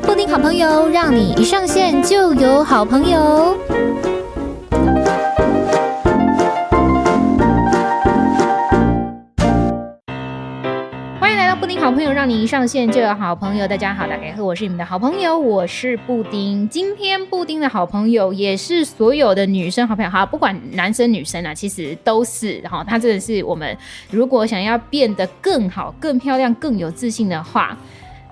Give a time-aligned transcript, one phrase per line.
[0.00, 3.56] 布丁好朋友，让你一上线就有好朋友。
[11.20, 13.68] 欢迎来到布丁好朋友，让你一上线就有好朋友。
[13.68, 16.68] 大家好，大家好，我是你们的好朋友，我是布丁。
[16.68, 22.58] 今天布丁的好朋友也是所有的女生好朋友，好，不管男生女生啊，其实都是。
[22.58, 23.76] 然后他真的是我们，
[24.10, 27.76] 如果想要变得更好、更漂亮、更有自信的话。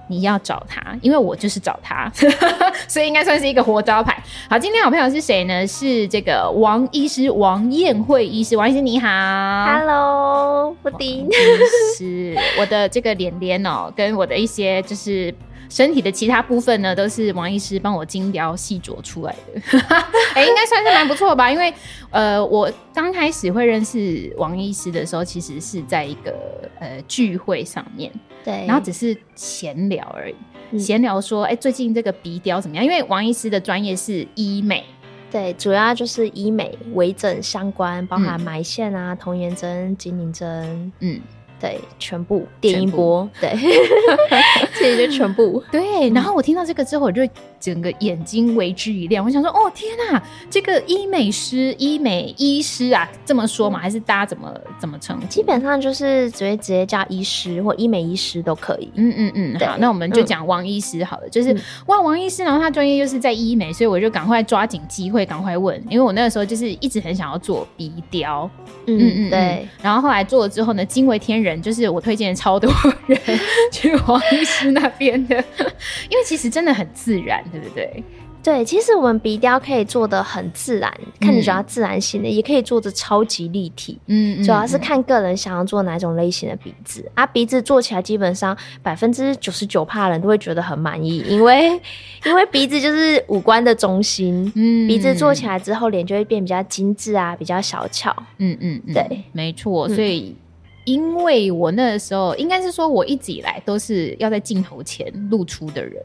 [0.08, 2.10] 你要找他，因为我就是找他，
[2.88, 4.22] 所以应该算是一个活招牌。
[4.48, 5.66] 好，今天好朋友是谁呢？
[5.66, 8.56] 是这个王医师，王燕慧医师。
[8.56, 11.28] 王医师你好，Hello，布丁，
[11.96, 15.34] 是我的这个脸脸哦，跟我的一些就是。
[15.72, 19.78] 身体的其他部分呢，都是王医师帮我精雕细琢出来的，
[20.34, 21.50] 哎、欸，应该算是蛮不错吧？
[21.50, 21.72] 因为
[22.10, 28.12] 呃，我刚开始会认识王医师的时候，其实是在一个呃聚会上面，
[28.44, 32.84] 对，然后只是闲聊而已，闲、嗯、聊说，哎、欸，最近这个鼻雕怎么样？
[32.84, 34.84] 因为王医师的专业是医美，
[35.30, 41.18] 对，主要就是医美、微整相关，包含埋线啊、童颜针、精灵针，嗯。
[41.62, 43.56] 对，全部电音波，对，
[44.76, 45.62] 其实就全部。
[45.70, 47.22] 对，然后我听到这个之后，我就
[47.60, 49.24] 整个眼睛为之一亮。
[49.24, 53.78] 我想说，哦天哪，这个医美师、医美医师啊，这么说嘛？
[53.78, 55.16] 还是大家怎么怎么称？
[55.28, 58.90] 基本上就是直接直接叫医师或医美医师都可以。
[58.96, 61.28] 嗯嗯嗯，好，那我们就讲王医师好了。
[61.28, 68.50] 就是、嗯、哇，王医师，然后他专业又是在医美，所以我就赶快抓紧机会，赶快问，因为我那个时候就是一直很想要做鼻雕。
[68.88, 69.68] 嗯嗯，对嗯。
[69.80, 71.51] 然后后来做了之后呢，惊为天人。
[71.60, 72.72] 就是我推荐超多
[73.06, 73.18] 人
[73.70, 75.36] 去黄医师那边的，
[76.08, 78.02] 因为其实真的很自然，对不对？
[78.44, 83.96] 对，其实我们鼻雕可以做的很自然，看你想要自然型的，嗯、也可以做的超级立体。
[84.06, 87.02] 嗯，主要是看个人想要做哪种类型的鼻子。
[87.02, 91.80] 嗯、啊，鼻子做起来基本上百分之九十九怕的人都会觉得很满意，因为
[92.24, 94.50] 因为鼻子就是五官的中心。
[94.56, 98.12] 嗯，鼻子做起来之后，脸就会变比较精致啊，比较小巧。
[98.38, 100.34] 嗯嗯，对，没错，所以。
[100.84, 106.02] 嗯因为我那个时候应该是说，我一直以来都是要在镜头前露出的人，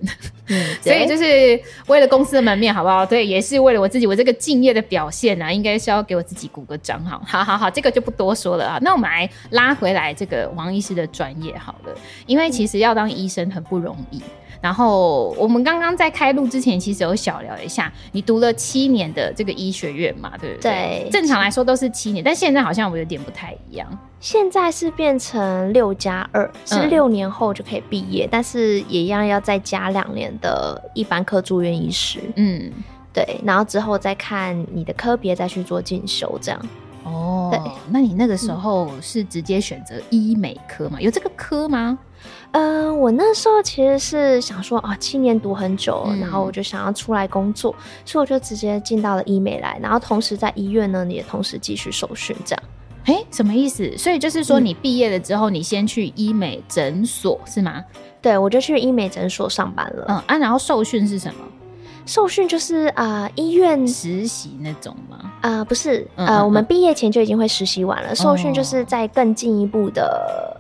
[0.50, 3.04] 嗯， 所以就是为了公司的门面，好不好？
[3.04, 8.78] 对，也是为了我自己，我这个敬业的表现啊，应该是要给我自己鼓个掌，好，好，好，好，这个就不多说了啊。
[8.84, 11.96] 那我们来拉回来这个王医师的专业好了，
[12.28, 14.22] 因为其实要当医生很不容易。
[14.62, 21.04] 然后我们刚刚在开录之前，其实有小聊一下，你读了七年的这个医学院嘛，对不对？
[21.04, 23.88] 对，正常来说都是七年，但现在好像我有点不太一样。
[24.20, 32.20] 现在是变成六加二，是六年后就可以毕业，嗯，但是也一样要再加两年的一般科住院医师。
[32.36, 32.72] 嗯，
[33.14, 36.60] 对，然后之后再看你的科别，再去做进修这样。
[37.04, 41.00] 哦，对，那你那个时候是直接选择医美科吗？
[41.00, 41.98] 有这个科吗？
[42.58, 47.74] 嗯、呃，我那时候其实是想说啊，七年读很久，嗯，然后我就想要出来工作，
[48.04, 52.64] 所以我就直接进到了医美来，然后同时在医院呢，你也同时继续受训，这样。
[53.06, 53.96] 哎、欸，什么意思？
[53.96, 57.84] 所以就是说，你毕业了之后，你先去医美诊所，嗯、是吗？
[58.22, 60.06] 对，我就去医美诊所上班了。
[60.10, 61.40] 嗯啊，然后受训是什么？
[62.08, 65.32] 受训就是啊、呃，医院实习那种吗？
[65.42, 68.16] 啊、呃，不是，嗯嗯嗯呃，我们毕业前就已经会实习完了。
[68.16, 70.60] 受训就是在更进一步的。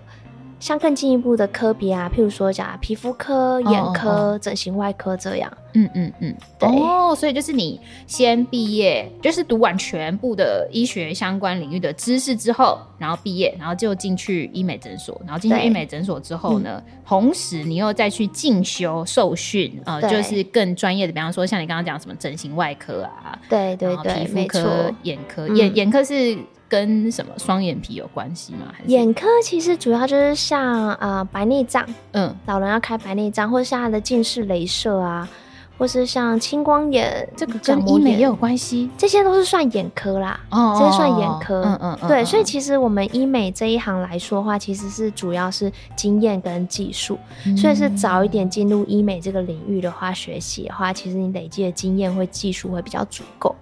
[0.59, 4.31] 像更进一步的科别啊，譬如说讲皮肤科、眼科、哦。
[4.31, 5.51] 哦、整形外科这样。
[5.73, 6.67] 嗯嗯嗯，对。
[6.67, 26.37] 哦，所以就是你先毕业，就是读完全部的医学相关领域的知识之后，然后毕业，然后就进去医美诊所，然后进去医美诊所之后呢，同时你又再去进修受训啊、呃，就是更专业的，比方说像你刚刚讲什么整形外科啊，对对对，皮肤科、眼科，眼眼科是。
[26.69, 28.71] 跟什么双眼皮有关系吗？
[28.73, 35.27] 还是眼科其实主要就是像呃白内障，嗯，老人要开白内障，或者像他的近视雷射啊，
[35.77, 53.55] 或是像青光眼，这个跟医美也有关系，这些都是算眼科啦，哦，这些算眼科，嗯嗯，嗯，对，所以其实我们医美这一行来说的话，其实是主要是经验跟技术，嗯，所以是早一点进入医美这个领域的话，学习的话，其实你累积的经验会技术会比较足够。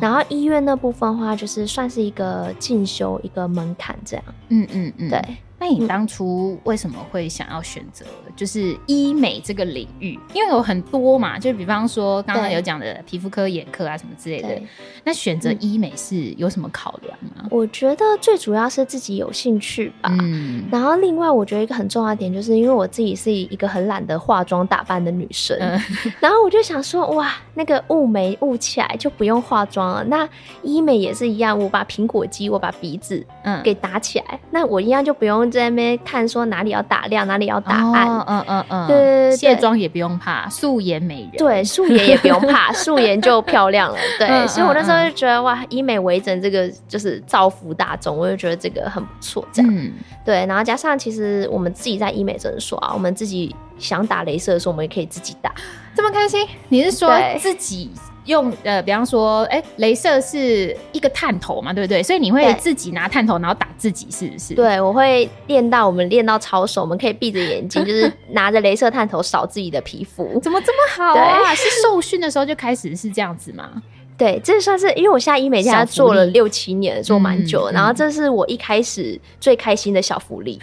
[0.00, 4.24] 然后医院那部分的话，就是算是一个进修一个门槛这样。
[4.48, 5.22] 嗯嗯嗯，对。
[5.58, 8.04] 那你当初为什么会想要选择
[8.36, 10.18] 就是医美这个领域？
[10.34, 14.60] 因为有很多嘛，就比方说刚刚有讲的皮肤科、眼科啊什么之类的。
[15.02, 17.48] 那选择医美是有什么考量吗？
[17.50, 20.14] 我觉得最主要是自己有兴趣吧。
[20.20, 20.64] 嗯。
[20.70, 25.56] 然后另外我觉得一个很重要的点，就是因为我自己是一个很懒得化妆打扮的女生。
[25.58, 25.80] 嗯。
[26.20, 30.04] 然后我就想说，哇，那个雾眉雾起来就不用化妆了。
[30.04, 30.28] 那
[30.62, 35.45] 医美也是一样，我把苹果肌，我把鼻子嗯给打起来，那我一样就不用。
[35.46, 38.08] 用在那边看说哪里要打亮，哪里要打暗。
[38.26, 38.96] 嗯嗯嗯，对
[39.30, 41.30] 对，卸妆也不用怕，素颜美人。
[41.38, 43.98] 对，素颜也不用怕，素颜就漂亮了。
[44.18, 49.46] 对，嗯、所以我那时候就觉得哇，医美微整这个就是造福大众，我就觉得这个很不错。
[49.52, 49.92] 这样，嗯、
[50.24, 55.54] 对，然后加上其实我们自己在医美诊所啊，我们自己想打镭射的时候，我们也可以自己打，
[55.94, 56.46] 这么开心？
[56.68, 57.90] 你是说自己？
[58.26, 62.02] 用呃，比方说，哎、欸，镭射是一个探头嘛，对不对？
[62.02, 64.54] 所以你会自己拿探头，然后打自己，是不是？
[64.54, 70.24] 对，我会练到我们练到超熟，我们可以闭着眼睛，就是拿着镭射探头扫自己的皮肤。
[70.42, 71.54] 怎么这么好啊？
[71.54, 73.82] 是受训的时候就开始是这样子吗？
[74.18, 80.58] 对，这算是因为我现在医美家做了六七年，做蛮久，然后这是我一开始最开心的小福利。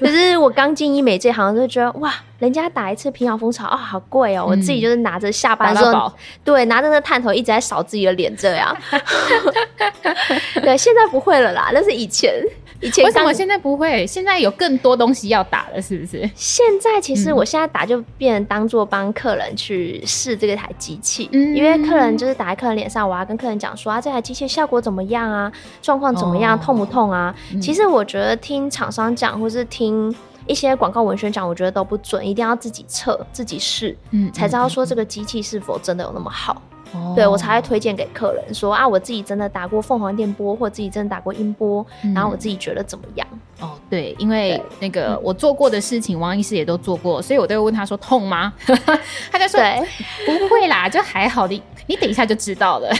[0.00, 4.50] 可是我刚进医美这行就觉得哇，人家打一次平遥蜂巢啊，好贵哦、喔！
[4.50, 6.12] 我自己就是拿着下班的时候，
[6.44, 8.76] 对，拿着那探头一直在扫自己的脸这样。
[10.60, 12.44] 对，现在不会了啦，那是以前。
[12.80, 14.06] 以前为什么现在不会？
[14.06, 16.28] 现在有更多东西要打了，是不是？
[16.34, 25.50] 现在其实我现在打就变成当做帮客人去试这个台机器，嗯，因为客人就是打在客人脸上，我要跟客人讲说啊，这台机器效果怎么样啊，
[25.80, 27.34] 状况怎么样，哦、痛不痛啊？
[27.52, 30.14] 嗯、其实我觉得听厂商讲，或是听
[30.46, 36.60] 一些广告文宣讲，我觉得都不准，一定要自己测、自己试，嗯，才知道说这个机器是否真的有那么好。
[37.14, 43.26] 对，我才会推荐给客人说啊，我自己真的打过凤凰电波，或自己真的打过音波，嗯、然后我自己觉得怎么样？
[43.60, 48.52] 哦，对，因为那个我做过的事情，王医师也都做过，所以我都会问他说痛吗？
[49.32, 49.60] 他就说
[50.26, 52.90] 不会啦，就还好的，你等一下就知道了。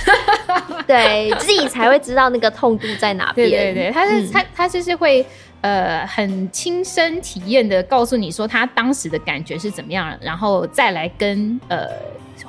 [0.87, 3.51] 对，自己才会知道那个痛度在哪边。
[3.51, 5.27] 对对对，他是、嗯、他他就是会
[5.61, 11.87] 呃很亲身体验的告诉你说他当时的感觉是怎么样，然后再来跟呃。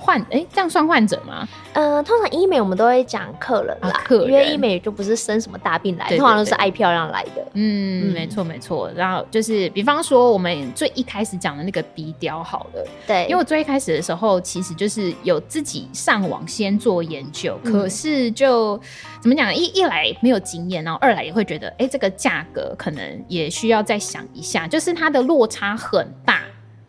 [0.08, 1.46] 患哎、欸，这样算患者吗？
[1.74, 7.46] 呃，通常医美我们都会讲客人啦，啊、客人因为医美就不是生什么大病来的，通常都是爱漂亮来的。
[7.56, 8.90] 嗯，没错没错。
[8.96, 18.80] 然后就是，比方说我们最一开始讲的那个鼻雕，好了，对，因为我最一开始的时候，其实就是有自己上网先做研究，嗯、可是就
[19.20, 26.44] 怎么讲，一一来没有经验，然后二来也会觉得，哎、欸，这个价格可能也需要再想一下，就是它的落差很大。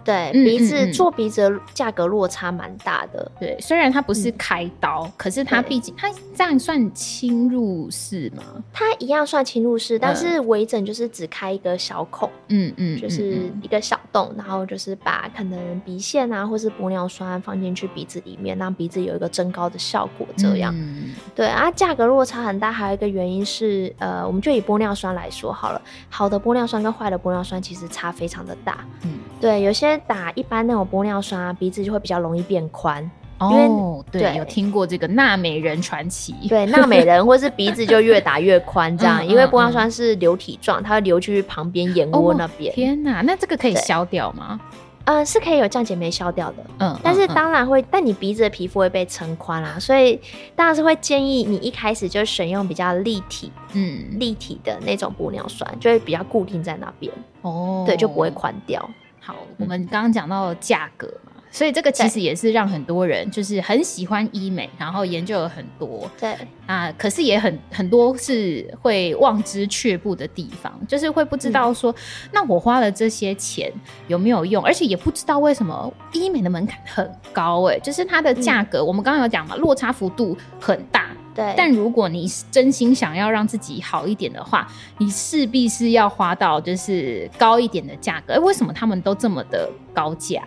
[0.08, 3.30] 对，鼻子、嗯嗯嗯、做鼻子的价格落差蛮大的。
[3.38, 8.42] 对，虽然它不是开刀，嗯、可是它毕竟它这样算侵入式吗？
[8.72, 20.26] 它一样算侵入式，但是微整就是只开一个小孔，嗯嗯，就是一个小洞，然后就是把可能鼻线啊，或是玻尿酸放进去鼻子里面，让鼻子有一个增高的效果。
[20.38, 22.72] 这样，嗯、对啊，价格落差很大。
[22.72, 28.78] 还有一个原因是，呃，我们就以玻尿酸来说好了，好的玻尿酸跟坏的玻尿酸其实差非常的大。
[29.04, 29.97] 嗯，对，有些。
[30.06, 33.10] 打一般那种玻尿酸啊，鼻子就会比较容易变宽。
[33.38, 36.34] 哦，对，对有听过这个纳美人传奇。
[36.48, 42.74] 对，纳美人或是鼻子就越打越宽这样， 嗯、因为玻尿酸是流体状，它会流去旁边眼窝那边、哦。
[42.74, 44.60] 天哪，那这个可以消掉吗？
[45.04, 46.56] 嗯，是可以有降解酶消掉的。
[46.80, 50.20] 嗯，但是当然会，嗯、但你鼻子的皮肤会被撑宽啊，所以
[50.56, 57.10] 当然是会建议你一开始就选用比较立体，嗯，立体的那种玻尿酸，就会比较固定在那边。
[57.42, 58.90] 哦，对，就不会宽掉。
[59.28, 66.10] 好，我们刚刚讲到价格嘛，所以这个其实也是让很多人就是很喜欢医美，然后研究了很多。
[66.18, 66.34] 对
[66.66, 71.96] 啊，可是也很很多是会望之却步的地方，就是会不知道说，嗯、
[72.32, 73.70] 那我花了这些钱
[74.06, 81.10] 有没有用，而且也不知道为什么医美的门槛很高哎、欸，就是它的价格，嗯、我们刚刚有讲嘛，落差幅度很大。
[81.38, 84.66] 对，但如果你真心想要让自己好一点的话，
[84.98, 88.34] 你势必是要花到就是高一点的价格。
[88.34, 90.42] 哎，为什么他们都这么的高价？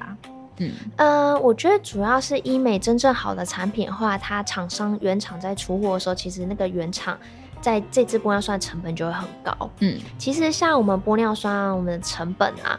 [0.57, 7.17] 嗯，呃，我觉得主要是医美真正好的产品的话，它厂商原厂在出货的时候，其实那个原厂
[7.61, 9.69] 在这支玻尿酸成本就会很高。
[9.79, 12.77] 嗯，其实像我们玻尿酸，我们的成本啊，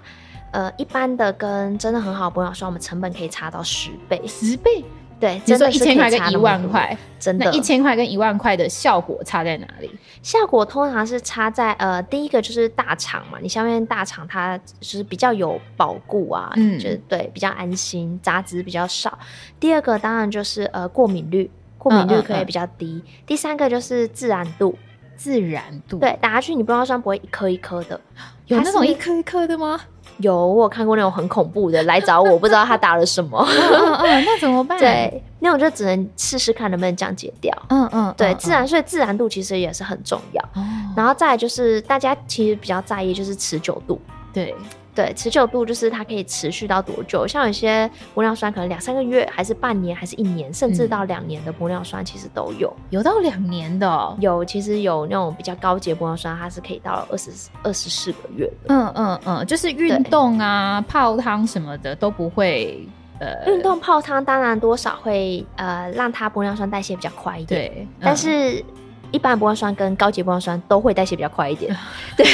[0.50, 4.84] 呃，一般的跟真的很好的玻尿酸，我们成本可以差到十倍，十倍。
[5.22, 9.88] 对，真的一千块跟一万块，真的，一千块跟一万块的效果差在哪里？
[10.20, 19.16] 效果通常是差在呃，第一个就是大厂嘛，你下面大厂它就是比较有保固啊，嗯，就是对比较安心，杂质比较少。
[19.60, 21.48] 第二个当然就是呃过敏率，
[21.78, 22.86] 过敏率可以比较低。
[22.86, 23.22] 嗯嗯嗯。
[23.24, 24.76] 第三个就是自然度，
[25.14, 28.00] 自然度，对，打下去你玻尿酸不会一颗一颗的，
[28.52, 29.80] 有那种一颗一颗的吗？
[30.18, 33.44] 有，我有看过那种很恐怖的来找我，不知道他打了什么。
[33.48, 34.78] 嗯 嗯，那怎么办？
[34.78, 37.52] 对，那我就只能试试看能不能降解掉。
[37.70, 40.48] 嗯嗯，对，自然，所以自然度其实也是很重要。
[40.96, 44.00] 然后再来就是大家其实比较在意就是持久度。
[44.32, 44.54] 对
[44.94, 47.26] 对，持久度就是它可以持续到多久？
[47.26, 52.70] 像有些玻尿酸可能两三个月，还是半年，还是一年，甚至到两年的玻尿酸其实都有。
[52.90, 54.14] 有到两年的哦？
[54.20, 57.30] 有，其实有那种比较高级的玻尿酸，它是可以到二十
[57.62, 58.74] 二十四个月的。
[58.74, 62.86] 嗯嗯嗯，就是运动啊、泡汤什么的都不会。
[63.18, 68.62] 呃，运动泡汤当然多少会呃让它玻尿酸代谢比较快一点，对，但是。
[69.12, 71.74] 一般玻尿酸跟高级玻尿酸都会代谢比较快一点，
[72.16, 72.26] 对，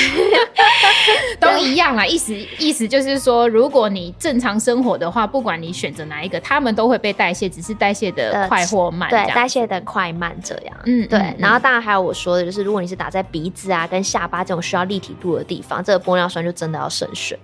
[1.38, 2.06] 都一样啦。
[2.06, 9.10] 意思意思就是说，如果你正常生活的话，不管你选择哪一个，他们都会被代谢，只是代谢的快或慢。
[9.10, 10.76] 对，代谢的快慢这样。
[10.86, 11.34] 嗯，对。
[11.38, 17.38] 然后当然还有我说的，就是如果你是打在鼻子啊跟下巴这种需要立体度的地方，这个玻尿酸就真的要慎选。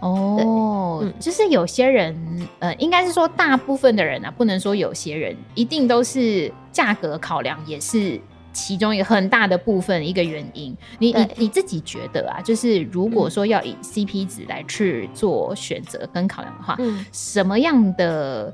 [0.00, 8.20] 哦，嗯，就是有些人，呃，应该是说大部分的人啊，不能说有些人，一定都是价格考量也是。
[8.56, 18.52] 其中一个很大的部分一个原因，你你你自己觉得啊，就是如果说要以 CP 值来去做选择跟考量的话，嗯，什么样的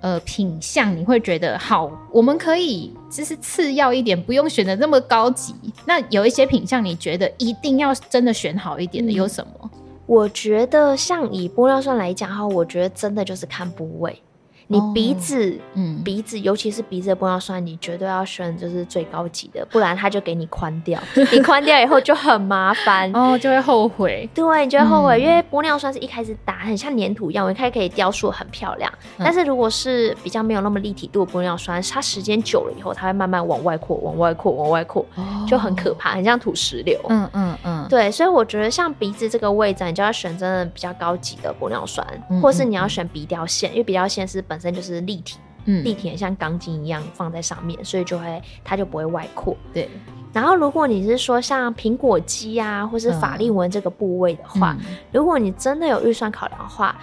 [0.00, 1.90] 呃品相你会觉得好？
[2.12, 5.52] 我们可以就是次要一点，不用选的那么高级。
[5.84, 9.70] 那有一些品相你觉得一定要真的选好一点的有什么？
[10.06, 14.22] 我觉得像以玻尿酸来讲哈，我觉得真的就是看部位。
[14.72, 21.00] 你鼻子，哦、嗯，鼻子，尤其是鼻子的玻尿酸，你绝对要选就是最高级的，不然他就给你宽掉。
[21.32, 24.30] 你宽掉以后就很麻烦，哦，就会后悔。
[24.32, 28.88] 对，你就会后悔，嗯、因为玻尿酸是一开始打很像粘土一样，我一开始可以雕塑很漂亮。
[29.18, 36.96] 嗯、但是如果是比较没有那么立体度的玻尿酸，它时间久了以后，它会慢慢往外扩，往外扩，往外扩，哦、就很可怕，很像土石流。
[37.08, 42.06] 嗯嗯嗯，对，所以我觉得像鼻子这个位置，你就要选真的比较高级的玻尿酸，
[42.40, 49.56] 或是你要选鼻雕线，因为鼻雕线是本身就是立体，嗯，立体像钢筋一样放在上面，所以就会它就不会外扩。
[49.72, 49.88] 对。
[50.32, 56.96] 然后如果你是说像苹果肌啊，或是法令纹这个部位的话，嗯、如果你真的有预算考量的话，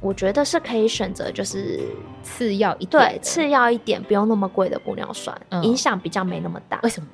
[0.00, 1.80] 我觉得是可以选择就是
[2.22, 6.78] 次要一点，对，次要一点，不用那么贵的玻尿酸，嗯、影响比较没那么大。
[6.82, 7.08] 为什么？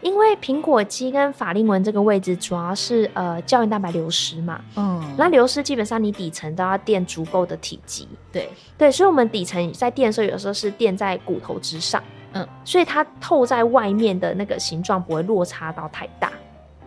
[0.00, 8.48] 因为苹果肌跟法令纹这个位置主要是呃胶原蛋白流失嘛，嗯，那流失基本上你底层都要垫足够的体积，对。
[8.76, 12.02] 对，所以我们底层在垫的时候，有时候是垫在骨头之上，
[12.32, 16.30] 嗯，所以它透在外面的那个形状不会落差到太大，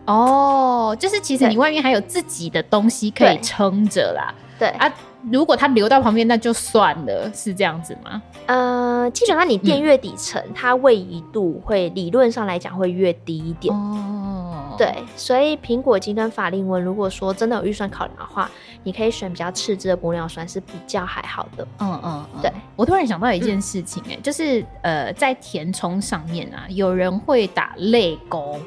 [0.06, 4.92] 哦，就是其实你外面还有自己的东西可以撑着啦，对，啊。
[5.30, 8.20] 如果它流到旁边，那就算了，是这样子吗？
[8.46, 13.72] 呃，基本上你垫越底层，嗯、它位移度会理论上来讲会越低一点。
[13.72, 18.50] 哦，对，所以苹果肌跟法令纹，如果说真的有预算考量的话，
[18.82, 21.64] 你可以选比较次之的玻尿酸是比较还好的。
[21.78, 22.52] 嗯嗯，嗯对。
[22.74, 28.58] 我突然想到一件事情、欸，哎、嗯，就是呃，在填充上面啊，有人会打泪沟。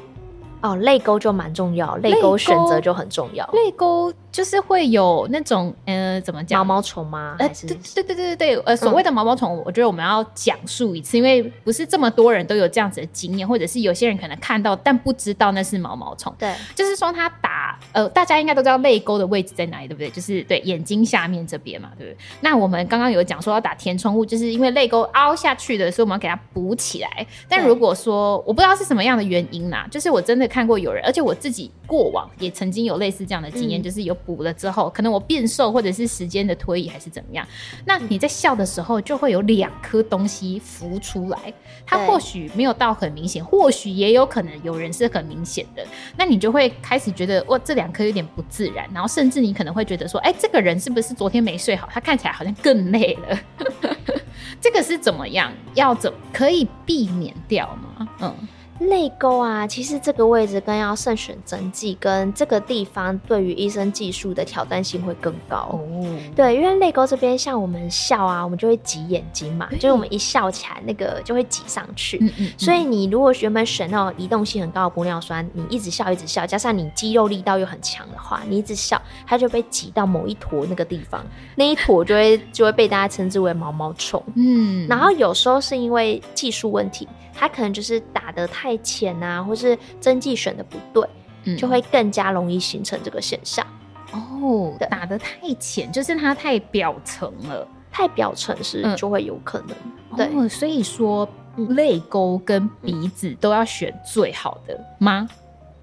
[0.62, 3.46] 哦，泪沟就蛮重要，泪沟选择就很重要。
[3.52, 6.58] 泪沟就是会有那种，呃，怎么讲？
[6.58, 7.36] 毛毛虫吗？
[7.38, 16.34] 呃，对对对对对呃，所谓的毛毛虫，我觉得我们要讲述一次，嗯、因为不是这么多人都有这样子的经验，或者是有些人可能看到但不知道那是毛毛虫。
[16.38, 20.10] 对，就是说他打，呃，大家应该都知道泪沟的位置在哪里，对不对？
[20.10, 22.18] 就是对眼睛下面这边嘛，对不对？
[22.40, 27.26] 那我们刚刚有讲说要打填充物，就是因为泪沟凹下去的，所以我们要给它补起来。
[27.48, 30.46] 但如果说我不知道是什么样的原因啦，就是我真的。
[30.46, 37.46] 看过有人，而且我自己过往也曾经有类似这样的经验，嗯、就是有补了之后，可能我变瘦，或者是时间的推移，还是怎么样。
[37.84, 41.54] 那你在笑的时候，就会有两颗东西浮出来，
[41.86, 45.86] 它或许没有到很明显，或许也有可能有人是很明显的。
[46.16, 51.88] 那你就会开始觉得，哇，这两颗有点不自然，然后甚至你可能会觉得说，哎、欸，这个人是不是昨天没睡好？
[51.92, 53.38] 他看起来好像更累了。
[54.60, 55.52] 这个是怎么样？
[55.74, 58.08] 要怎么可以避免掉吗？
[58.20, 58.34] 嗯。
[58.80, 65.68] 泪沟啊，其实这个位置更要慎选针剂，跟这个地方对于医生技术的挑战性会更高。
[65.72, 72.18] 哦，对，因为泪沟这边像我们笑啊，我们就会挤眼睛嘛，对就是我们一笑起来，那个就会挤上去。
[72.20, 84.22] 嗯嗯嗯，所以你如果原本选那种移动性很高的玻尿酸，你一直笑一直笑，加上你肌肉力道又很强的话，你一直笑，它就被挤到某一坨那个地方，那一坨就会就会被大家称之为毛毛虫。
[84.34, 87.08] 嗯，然后有时候是因为技术问题。
[87.38, 91.06] 它可能就是打得太浅啊，或是针剂选的不对，
[91.44, 93.66] 嗯、就会更加容易形成这个现象。
[94.12, 99.76] 哦，打的太浅，就是它太表层了，太表层是就会有可能。
[100.12, 101.28] 嗯、对、哦，所以说
[101.70, 105.28] 泪沟跟鼻子都要选最好的吗？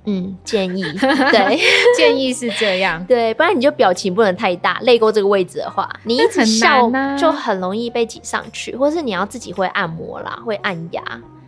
[0.05, 0.83] 嗯，建议
[1.31, 1.61] 对，
[1.95, 4.77] 建议是这样， 对，不然你就表情不能太大。
[4.81, 11.01] 泪沟这个位置的话，你一直笑就很容易被挤上去，或是你要自己会按摩啦，会按压。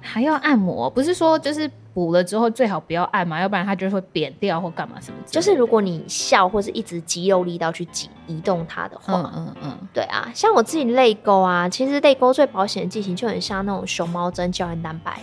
[0.06, 5.18] 还要按摩，不是说就是补了之后最好不要按嘛，要不然它就会扁掉或干嘛什么。
[5.26, 15.20] 就是如果你笑或是一直肌肉力道去挤移动它的话，嗯嗯嗯，对啊，像我自己泪沟啊，其实泪沟最保险的剂型就很像那种熊猫针胶原蛋白，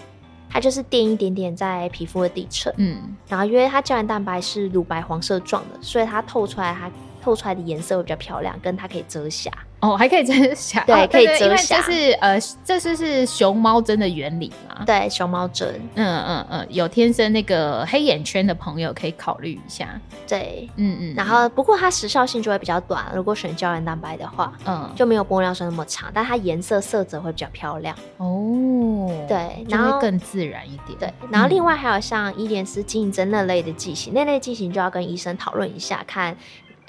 [0.50, 6.90] 它就是垫一点点在皮肤的底层，嗯，然后因为它胶原蛋白是乳白黄色状的，所以它透出来它。
[7.24, 9.48] 透出来的颜色会比较漂亮，跟它可以遮瑕
[9.82, 11.82] 哦，还可以遮瑕， 对，可以遮瑕。
[11.82, 14.84] 这是呃，这是是熊猫针的原理嘛？
[14.86, 20.00] 对，熊猫针，嗯嗯嗯，有天生那个黑眼圈的朋友可以考虑一下。
[20.28, 21.14] 对，嗯嗯。
[21.16, 29.10] 然后不过它时效性就会比较短，如果选胶原蛋白的话，嗯，就没有玻尿酸那么长，但它颜色色泽会比较漂亮哦。
[29.26, 30.96] 对，然后更自然一点。
[31.00, 36.36] 对，然后另外还有像伊莲丝、金银针那类的剂型，那类剂型就要跟医生讨论一下看。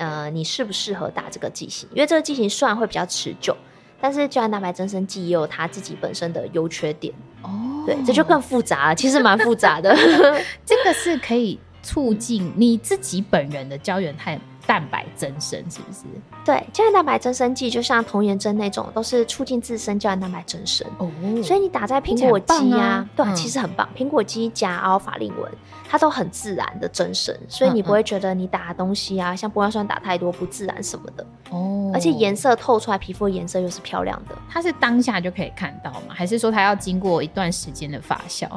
[0.04, 1.88] 呃，你适不适合打这个剂型？
[1.94, 3.56] 因为这个剂型虽然会比较持久，
[4.02, 7.50] 但是胶原蛋白增生剂也有它自己本身的优缺点哦。
[7.86, 9.96] 对，这就更复杂了，其实蛮复杂的。
[10.66, 14.40] 这个是可以促进你自己本人的胶原肽。
[14.65, 16.03] 蛋白增生是不是？
[16.46, 20.88] 对，胶原蛋白增生剂就像童颜针那种，都是促进自身胶原蛋白增生。
[20.98, 21.10] 哦，
[21.43, 23.88] 所以你打在苹果肌呀，啊对、嗯，其实很棒。
[23.96, 25.51] 苹果肌、假凹、法令纹，
[25.89, 31.25] 它都很自然的增生，所以你不会觉得你打的东西啊，嗯嗯像玻尿酸打太多不自然什么的。
[31.50, 34.36] 哦，而且颜色透出来，皮肤的颜色又是漂亮的。
[34.50, 36.13] 它是当下就可以看到吗？
[36.13, 38.48] 还是说它要经过一段时间的发酵？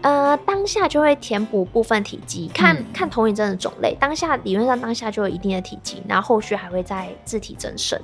[0.00, 3.96] 呃，当下就会填补部分体积，看、嗯、看投影针的种类。
[3.98, 8.00] 当下理论上当下就有一定的体积，然后后续还会再自体增生。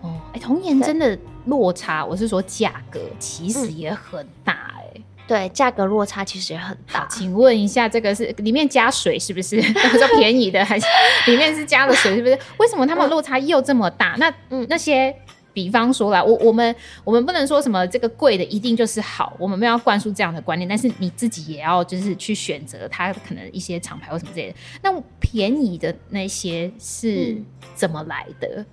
[0.00, 5.02] 哦，哎、欸，童颜针的落差，我是说价格其实也很大哎、欸。
[5.28, 7.06] 对，价格落差其实也很大。
[7.08, 10.86] 请问一下，这个是里面加水是不是 比较便宜的，还是
[11.26, 12.36] 里面是加了水是不是？
[12.58, 14.16] 为什么他们落差又这么大？
[14.18, 15.14] 那嗯，那些。
[15.56, 24.58] 比方说啦，我我们我们不能说什么这个贵的一定就是好，我们没有要灌输这样的观念，但是你自己也要就是去选择它可能一些厂牌或什么之类的。
[24.82, 27.34] 那便宜的那些是
[27.74, 28.56] 怎么来的？
[28.58, 28.66] 嗯、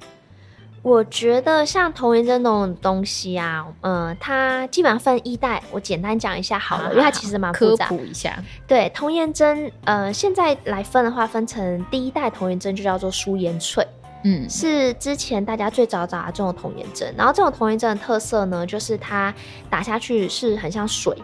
[0.82, 7.88] 我觉得像童颜针那种东西啊，嗯、呃，它基本上分一代，我简单讲一下好了，啊、因为它其实蛮复杂。
[7.88, 13.82] 科普一下，对，童颜针，呃，现在来分的话，分成第一代童颜针就叫做舒颜萃。
[14.24, 19.34] 嗯，是之前大家最早找的这种童颜针，然后这种童颜针的特色呢，就是它
[19.70, 21.16] 打下去是很像水，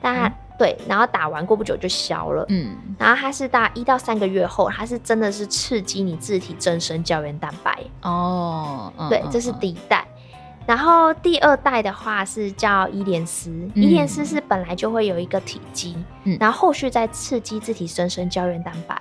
[0.00, 7.78] 但它、嗯、对，然后打完过不久就消了，嗯，然后它是大一到三个月后，它是真的是刺激你自体增生胶原蛋白。
[8.02, 10.06] 哦，对，这是第一代，
[10.66, 19.00] 然后第二代的话是叫伊莲丝，伊莲丝是本来就会有一个体积，嗯，然后后续再刺激自体增生胶原蛋白。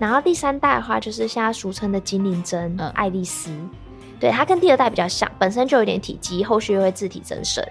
[0.00, 3.50] 然后第三代的话，就是现在俗称的精灵针、嗯、爱丽丝，
[4.18, 7.62] 对，它跟第二代比较像，本身就有点体积，后续又会自体增生。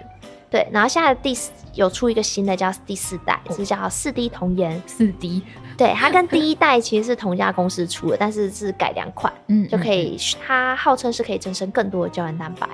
[0.48, 4.80] 对，然后现在第四有出一个新的叫第四代，是叫四 D 童颜。
[4.86, 5.42] 四 D，
[5.76, 10.16] 对，它跟第一代其实是同家公司出的，但是是改良款，嗯，就可以，
[10.46, 12.68] 它号称是可以增生更多的胶原蛋白。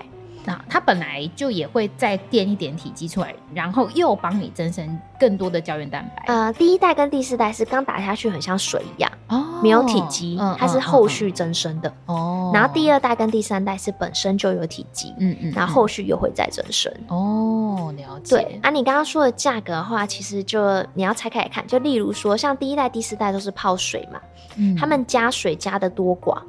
[0.47, 6.23] 那它本来就也会再垫一点体积出来，然后又帮你增生更多的胶原蛋白。
[6.27, 11.93] 呃，第一代跟第四代是刚打下去很像水一样，哦，没有体积，嗯，它是后续增生的。
[12.07, 16.93] 哦，然后第二代跟第三代是本身就有体积，嗯嗯，然后后续又会再增生。
[17.09, 18.37] 哦，了解。
[18.37, 20.61] 对，啊，你刚刚说的价格的话，其实就
[20.95, 24.21] 你要拆开来看，就例如说像第一代、第四代都是泡水嘛，
[24.57, 26.41] 嗯，他们加水加的多寡。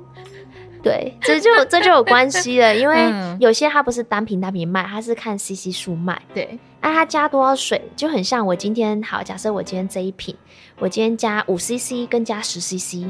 [0.88, 6.21] 对，这就这就有关系了，因为有些它不是单瓶单瓶卖，它是看 CC 数卖。
[6.34, 10.36] 对，那它加多少水就很像我今天好，假设我今天这一瓶，
[10.80, 13.06] 我今天加五 CC 跟加十 CC，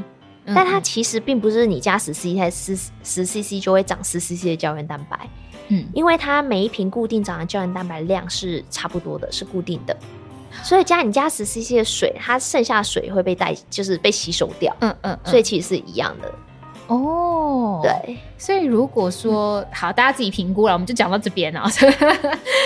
[0.46, 5.28] 但它其实并不是你加十 CC 还是十十 CC 就会长十 CC 的胶原蛋白，
[5.68, 9.96] 嗯，因为它每一瓶固定长的胶原蛋白量是差不多的，是固定的，
[10.62, 16.32] 所以加你加十 CC 的水，它剩下的水会被带，就是被吸收掉，嗯嗯，所以其实是一样的。
[16.88, 21.68] 哦，对，所以如果说好，大家自己评估了，我们就讲到这边了。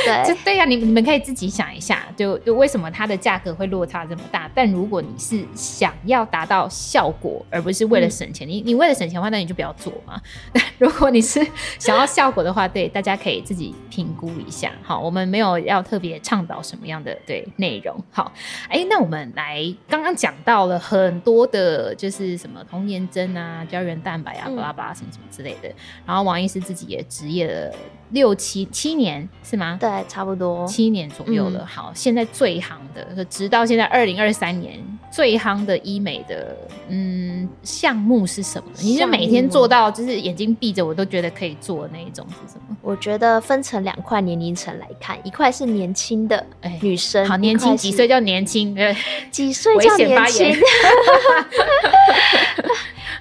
[0.04, 4.48] 对， 就对呀、啊，你你们可以自己想一下，就就为什么它的价格会落差这么大？
[4.54, 10.22] 但如果你是想要达到效果，而不是为了省钱，嗯、你你为了省钱的话，那你就不要做嘛。
[10.78, 11.44] 如果你是
[11.80, 14.70] 想要效果的话，对，大家可以自己评估一下。
[14.82, 17.96] 好，我们没有要特别倡导什么样的对内容。
[18.12, 18.30] 好，
[18.68, 24.12] 哎、欸，那我们来刚刚讲到了很多的，就是什么童颜针啊，胶原蛋。
[24.12, 25.61] 蛋白啊，巴拉巴拉什么什么之类的。
[25.68, 25.74] 嗯、
[26.06, 27.74] 然后王医师自己也执业了
[28.10, 29.78] 六七七年，是吗？
[29.80, 31.60] 对，差不多七年左右了。
[31.60, 34.78] 嗯、好，现在最夯的，直到现在二零二三年
[35.10, 36.56] 最夯的医美的，
[36.88, 38.70] 嗯，跟项目是什么？
[38.80, 42.76] 你是每天做到就是眼睛闭着我都觉得可以做的那一种是什么？
[42.82, 46.44] 我觉得分成两块年龄层来看，一块是年轻的
[46.80, 48.74] 女生，好年轻，几岁叫年轻？
[48.74, 48.94] 对，
[49.30, 50.54] 几岁叫年轻？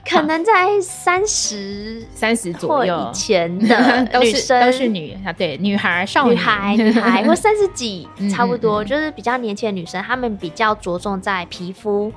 [0.07, 3.09] 可能在三十三十左右。
[3.09, 12.11] 以前的 女生都是女啊，对，女孩、少女、女孩、女孩 或三十几，差不多就是比较年轻的女生，她们比较着重在皮肤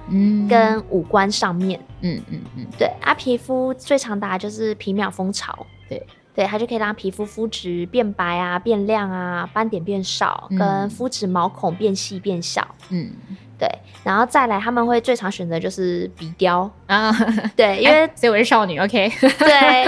[0.49, 1.79] 跟五官上面。
[2.01, 6.05] 嗯嗯嗯，对啊，皮肤最常打就是皮秒风潮，对。
[6.37, 12.66] 对，它就可以让皮肤肤质变白啊、变亮啊、斑点变少，跟肤质毛孔变细变小。
[12.88, 13.12] 嗯。
[13.59, 13.69] 对，
[14.03, 17.12] 然后再来，他们会最常选择就是鼻雕啊，
[17.57, 19.85] 对，因为所以我是少女，OK， 对，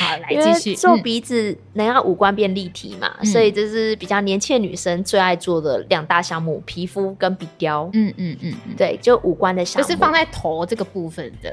[0.00, 11.52] 好，来继续做鼻子能让五官变立体嘛，嗯、所以这是比较年轻的女生最爱做的两大项目，皮肤跟鼻雕，嗯嗯嗯，对，就五官的项目，就是放在头这个部分的。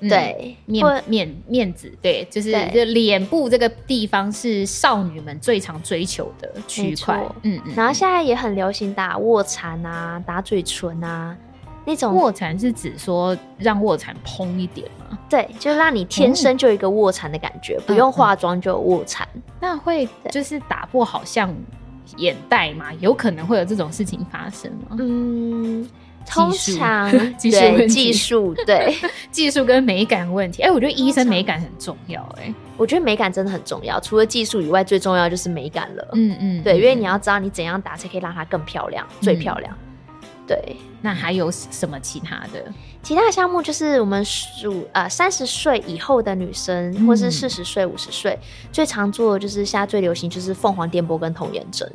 [0.00, 7.20] 对，面面面子，对，就是就脸部这个地方是少女们最常追求的区块。
[7.42, 7.74] 嗯嗯。
[7.74, 11.36] 然后现在也很流行打卧蚕啊，打嘴唇啊，
[11.84, 15.18] 那种卧蚕是指说让卧蚕蓬一点吗？
[15.28, 19.26] 对，就让你天生就有一个卧蚕的感觉，不用化妆就有卧蚕。
[19.60, 21.52] 那会就是打破好像
[22.18, 22.92] 眼袋嘛？
[23.00, 24.96] 有可能会有这种事情发生吗？
[24.98, 25.88] 嗯。
[26.28, 28.96] 通常 技术对技术对
[29.32, 33.98] 技术跟美感问题，哎、欸，我觉得医生美感很重要、欸，哎，我觉得美感真的很重要。
[34.00, 36.08] 除了技术以外，最重要就是美感了。
[36.12, 39.76] 嗯嗯，对，因为你要知道你怎样打才可以让它更漂亮，嗯、最漂亮。
[40.46, 42.64] 对，那还有什么其他的？
[43.02, 48.38] 其他的项目就是我们属呃三十岁以后的女生，嗯、或是四十岁、五十岁
[48.72, 51.90] 最常做的就是现在最流行就是凤凰电波跟童颜针。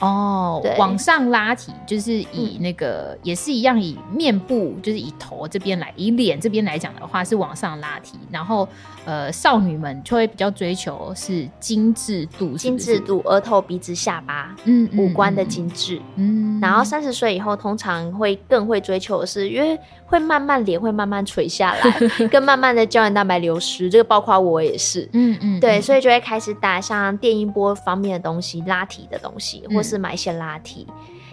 [0.00, 8.68] 哦，往上拉提就是以那个、嗯、也是一样，以面部就是以头这边来，以脸这边来讲的话是往上拉提，然后
[9.04, 19.78] 呃少女们就会比较追求是精致度，精致度，额头、鼻子、下巴，嗯，五官的精致，嗯，然后三十岁以后通常会更会追求的是，因为
[20.12, 21.80] 会慢慢脸会慢慢垂下来，
[22.28, 30.02] 跟慢慢的胶原蛋白流失，这个包括我也是，嗯嗯，对，所以就会开始打像电音波方面的东西，拉提的东西，或是。
[30.02, 30.84] 买一些拉提，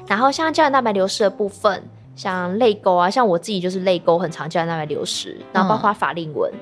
[0.05, 1.81] 然后像胶原蛋白流失的部分，
[2.15, 6.53] 像泪沟啊，像我自己就是泪沟很长，胶原蛋白流失，然后包括法令纹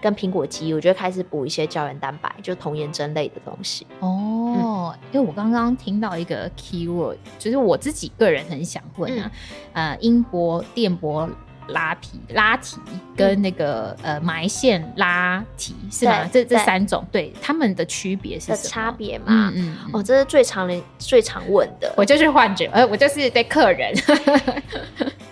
[0.00, 3.84] 跟苹果肌，我就开始补一些胶原蛋白，就童颜针类的东西。
[3.98, 9.28] 哦，嗯、因为我刚刚听到一个 keyword，就是我自己个人很想问啊，
[9.72, 11.28] 嗯、呃，音波、电波。
[11.68, 12.76] 拉皮、拉提
[13.16, 16.24] 跟那个、嗯、呃埋线拉提是吗？
[16.32, 18.58] 对这这三种对，对他们的区别是什么？
[18.64, 19.26] 差别吗？
[19.28, 21.92] 嗯嗯，嗯哦，这是最常人最常问的。
[21.96, 23.94] 我就是患者，呃，我就是对客人。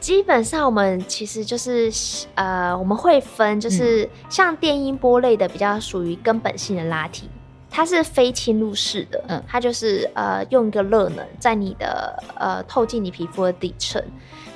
[0.01, 1.91] 基本上我们其实就是
[2.37, 7.29] 呃，我们会分，就是像电音波类的比较属于根本性的拉提，
[7.69, 14.01] 它是非侵入式的，嗯，它就是呃用一个热能在你的呃透进你皮肤的底层。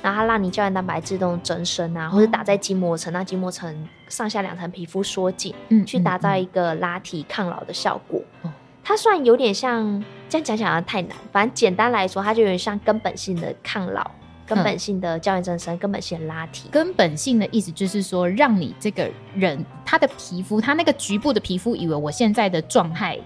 [0.01, 8.21] 然后它让你胶原蛋白自动增生啊，或者打在筋膜层，让筋膜层上下两层皮肤缩紧，嗯，去打造一个拉提抗老的效果。
[8.43, 8.51] 嗯、
[8.83, 14.09] 它算有点像，这样讲起来太难，反正简单来说，它就有点像根本性的抗老，
[14.45, 16.69] 根本性的胶原增生，根本性的拉提。
[16.69, 23.17] 根本性的意思就是说，让你这个人他的皮肤，他那个局部的皮肤，以为我现在的状态。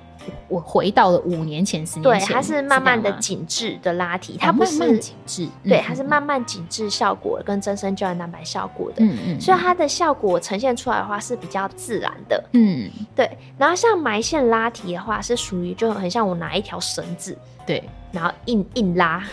[0.48, 13.38] 我回到了五年前、十年前，对，它是慢慢的紧致的拉提，它不是紧致，对，它是慢慢紧致效果跟增生胶原蛋白效果的，嗯嗯，所以它的效果呈现出来的话是比较自然的，嗯，对。
[13.56, 19.24] 然后像埋线拉提的话，是属于就很像我拿一条绳子，对，然后硬硬拉。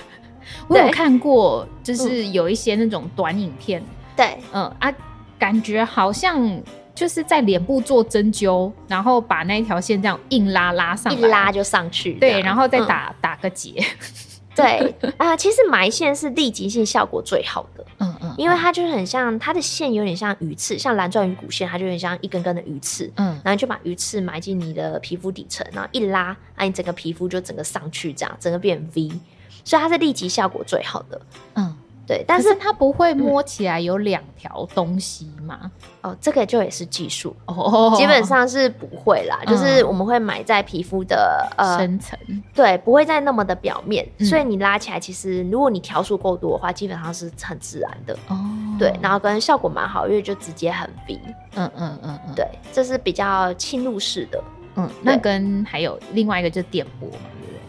[0.69, 3.83] 我有看过，就是有一些那种短影片，
[4.17, 4.93] 对，嗯啊，
[5.39, 6.63] 感觉好像。
[6.95, 12.13] 就是在脸部做针灸，然后把那一条线这样硬拉拉上来，一拉就上去。
[12.13, 13.83] 对，然后再打、嗯、打个结。
[14.55, 17.85] 对啊、呃，其实埋线是立即性效果最好的。
[17.97, 23.11] 嗯嗯，因为它就是很像它的线有点像鱼刺，像蓝钻鱼骨线，它就有点像一根根的鱼刺。
[23.17, 29.11] 嗯，然后就把鱼刺埋进你的皮肤底层，然后一拉，啊你整个皮肤就整个上去，这样整个变 V，
[29.65, 31.21] 所以它是立即效果最好的。
[31.55, 31.77] 嗯。
[32.05, 35.71] 对，但是，是它不会摸起来有两条东西吗？
[36.03, 37.35] 嗯、哦，这个就也是技术。
[37.47, 42.19] 哦，基本上是不会啦，嗯、就是我们会埋在皮肤的呃深层，
[42.53, 48.13] 对，不会在那么的表面，嗯、所以你拉起来，其实如果你条数够多的话，基本上是很自然的。
[48.27, 48.37] 哦。
[48.81, 51.21] 对，然后跟效果蛮好，因为就直接很 V，
[51.55, 54.43] 嗯嗯嗯嗯，对，这是比较侵入式的，
[54.75, 57.09] 嗯，那跟还有另外一个就是电波？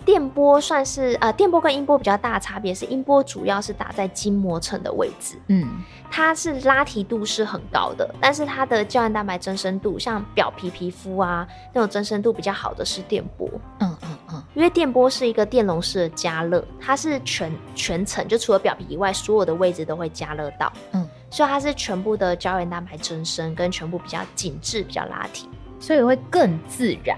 [0.06, 25.48] 电波算是呃，电波跟音波比较大的差别是，音波主要是打在筋膜层的位置，嗯，它是拉提度是很高的，但是它的胶原蛋白增生度，像表皮皮肤啊那种增生度比较好的是电波，嗯嗯嗯，因为电波是一个电容式的加热，它是全全层，就除了表皮以外，所有的位置都会加热到，嗯，所以它是全部的胶原蛋白增生跟全部比较紧致、比较拉提，
[25.80, 27.18] 所以会更自然。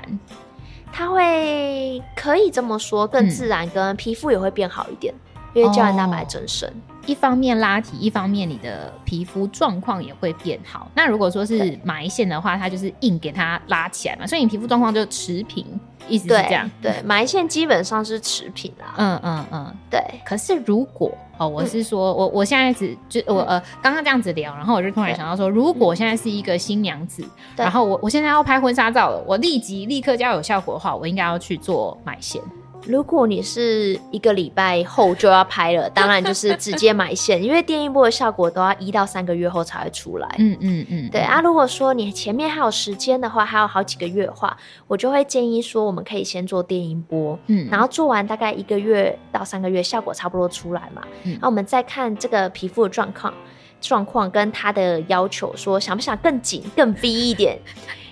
[0.97, 6.71] 它会可以这么说，更自然，跟皮肤也会变好一点，嗯、因为胶原蛋白增生，
[7.05, 10.89] 一方面拉提，一方面你的皮肤状况也会变好。
[10.95, 15.65] 那如果说是埋线的话，它就是硬给它拉起来嘛，所以你皮肤状况就持平。
[16.07, 18.93] 意思是这样，对，对，埋线基本上是持平啦。
[18.97, 19.99] 嗯嗯嗯，对。
[20.23, 32.39] 可是如果哦，我是说，嗯、我我现在只就我呃，刚刚这样子聊，然后我就突然想到说，如果我现在是一个新娘子，然后我我现在要拍婚纱照了，我立即立刻就要有效果的话，我应该要去做埋线。
[32.87, 40.27] 如果你是一个礼拜后就要拍了，当然就是直接埋线，因为电音波的效果都要一到三个月后才会出来。
[40.37, 41.41] 嗯嗯嗯，对啊。
[41.41, 44.55] 如果说你前面还有时间的话，还有好几个月的话，
[44.87, 53.33] 我就会建议说，我们可以先做电音波，嗯，然后做完大概一个月到三个月，效果差不多出来嘛，嗯，然后我们再看这个皮肤的状况，
[53.81, 57.57] 状况跟他的要求，说想不想更紧、更 V 一点。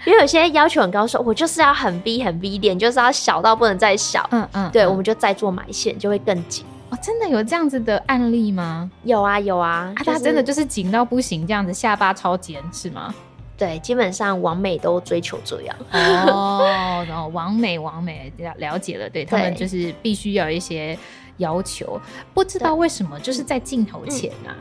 [0.05, 4.27] 因为有些要求很高，说我就是要很 V 很 V 点，就是要小到不能再小。
[4.31, 6.65] 嗯嗯，对，我们就再做埋线，就会更紧。
[6.89, 8.91] 哦，真的有这样子的案例吗？
[9.03, 13.13] 有啊有啊，他真的就是紧到不行，这样子下巴超尖是吗？
[13.55, 15.75] 对，基本上完美都追求这样。
[15.91, 20.97] 哦，然后完美完美了了解了，对，他们就是必须要有一些
[21.37, 22.01] 要求，
[22.33, 24.51] 不知道为什么就是在镜头前啊，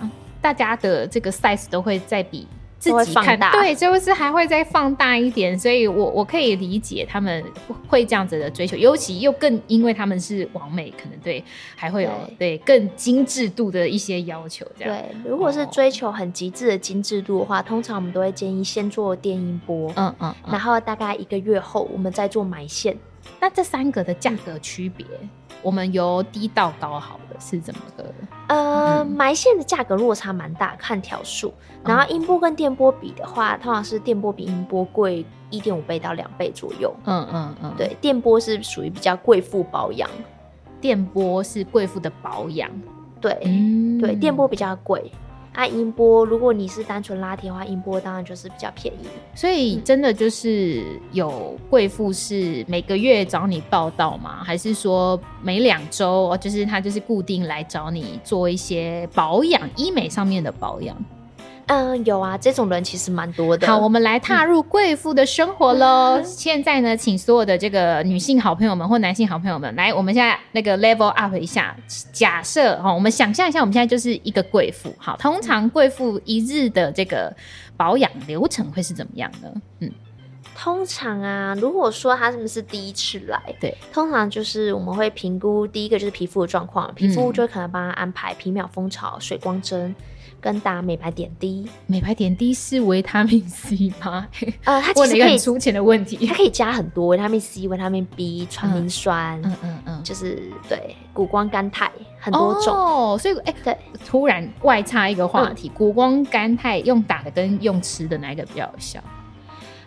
[0.40, 2.46] 大家的这个 size 都会在比。
[2.82, 7.44] 自己看对，就是还会再放大一点，所以我我可以理解他们
[7.86, 11.42] 会这样子的追求，尤其又更因为他们是完美，可能对
[11.76, 14.66] 还会有对，对更精致度的一些要求。
[14.76, 22.96] 这样对，如果是追求很极致的精致度的话，通常我们都会建议先做电音波，嗯嗯，然后大概一个月后我们再做埋线。
[23.40, 25.06] 那这三个的价格区别？
[25.62, 28.04] 我们由低到高好了是怎么个？
[28.48, 31.54] 呃，嗯、埋线的价格落差蛮大，看条数。
[31.84, 36.94] 然后音波跟电波比的话，通常是电波比音波贵一点五倍到两倍左右。
[37.04, 40.08] 嗯嗯嗯，对，电波是属于比较贵妇保养，
[40.80, 42.68] 电波是贵妇的保养。
[43.20, 45.10] 对，嗯、对，电波比较贵。
[45.54, 49.06] 按、啊、音波，如果你是单纯拉提的话，音波当然就是比较便宜。
[49.34, 54.42] 所以真的就是有贵妇是每个月找你报道吗？
[54.42, 60.96] 还是说每两周就是他就是固定来找你做一些保养、医美上面的保养？
[61.72, 63.66] 嗯，有啊，这种人其实蛮多的。
[63.66, 66.18] 好，我们来踏入贵妇的生活喽。
[66.18, 71.74] 嗯、现在呢，请所有的这个女性好朋友们或男性好朋友们来，我们现在那个 level up 一下。
[72.12, 74.94] 假设哈，我们想象一下，我们现在就是一个贵妇。
[74.98, 77.34] 好，通常贵妇一日的这个
[77.74, 79.50] 保养流程会是怎么样呢？
[79.80, 79.90] 嗯，
[80.54, 89.94] 通常啊，如果说她是不是第一次来，对，通常就是我们会评估第一个就是皮肤的状况，皮肤就会可能帮她安排皮秒蜂巢、水光针。
[90.42, 94.26] 跟打美白点滴，美白点滴是维他命 C 吗？
[94.64, 103.16] 呃，它其实 可以很粗浅的问题，它可以加很多维他命 C、维他命 B、传明酸，嗯嗯嗯，就是对谷胱甘肽很多种哦。
[103.16, 109.00] 所以，哎、欸，对，突然外插一个话题，谷胱甘肽用打的跟用吃的哪一个比较有效？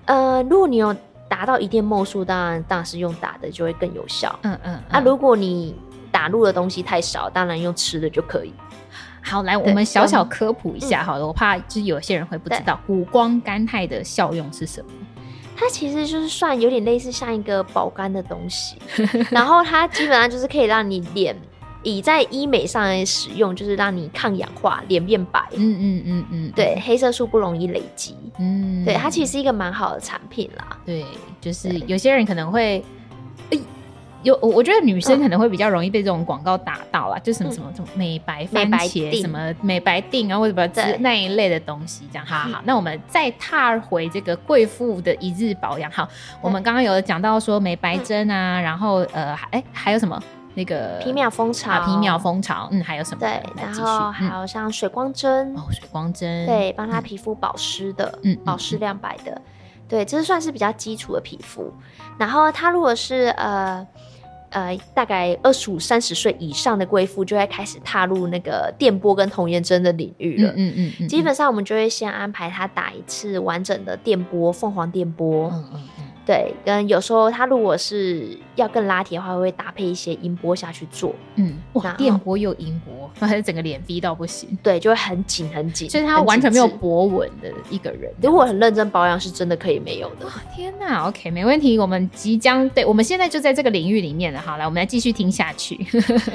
[0.06, 0.96] 呃，如果你有
[1.28, 4.40] 达到一定目数，当然当然是用打的就会更有效。
[4.44, 5.76] 嗯嗯，那、嗯啊、如果你
[6.12, 8.54] 打入的东西太少，当然用吃的就可以。
[9.28, 14.92] 好，来，我们小小科普一下好了，嗯、我怕就是有些人会不知道谷胱甘肽的效用是什么。
[15.58, 18.76] 它其实就是算有点类似像一个保肝的东西，
[19.32, 21.36] 然后它基本上就是可以让你脸
[21.82, 25.44] 以在医美上来使用，就是让你抗氧化，脸变白。
[25.54, 28.16] 嗯嗯嗯嗯，对，黑色素不容易累积。
[28.38, 30.78] 嗯，对，它其实是一个蛮好的产品啦。
[30.86, 31.04] 对，
[31.42, 32.86] 就是有些人可能会。
[34.26, 42.26] 有我，我觉得女生可能会比较容易被这种广告打到啦，嗯、就什么什么什么美白番茄，什么美白定啊，或者什么那一类的东西，这样。
[42.26, 45.90] 好好好，那我们再踏回这个贵妇的一日保养。
[45.92, 46.08] 好，
[46.42, 50.20] 我们刚刚有讲到说美白针啊，然后呃，哎，还有什么？
[50.56, 53.20] 那个皮秒蜂巢，皮秒蜂巢，嗯，还有什么？
[53.20, 59.40] 对，然后还有像水光针，哦，水光针，对，帮她皮肤保湿的，嗯，保湿亮白的，
[59.88, 61.72] 对，这是算是比较基础的皮肤。
[62.18, 63.86] 然后她如果是呃。
[64.56, 70.50] 呃，大概二十五、三十岁以上的贵妇就会开始踏入那个电波跟童颜针的领域了。
[70.56, 75.50] 嗯嗯，嗯，嗯基本上我们就会先安排她打一次完整的电波，凤凰电波。
[75.50, 76.06] 嗯嗯嗯。
[76.26, 81.14] 对，跟有时候她如果是要更拉提的话，会搭配一些音波下去做。
[81.36, 84.58] 嗯，哇，电波又音波，那还是整个脸逼到不行。
[84.64, 88.12] 对，就会很紧很紧，所 以他完全没有脖纹的一个人。
[88.22, 90.26] 如果很认真保养，是真的可以没有的。
[90.54, 91.78] 天哪，OK，没问题。
[91.78, 94.40] 我们即将对，我们现在就在这个领域里面了。
[94.40, 95.86] 好，来，我们来继续听下去。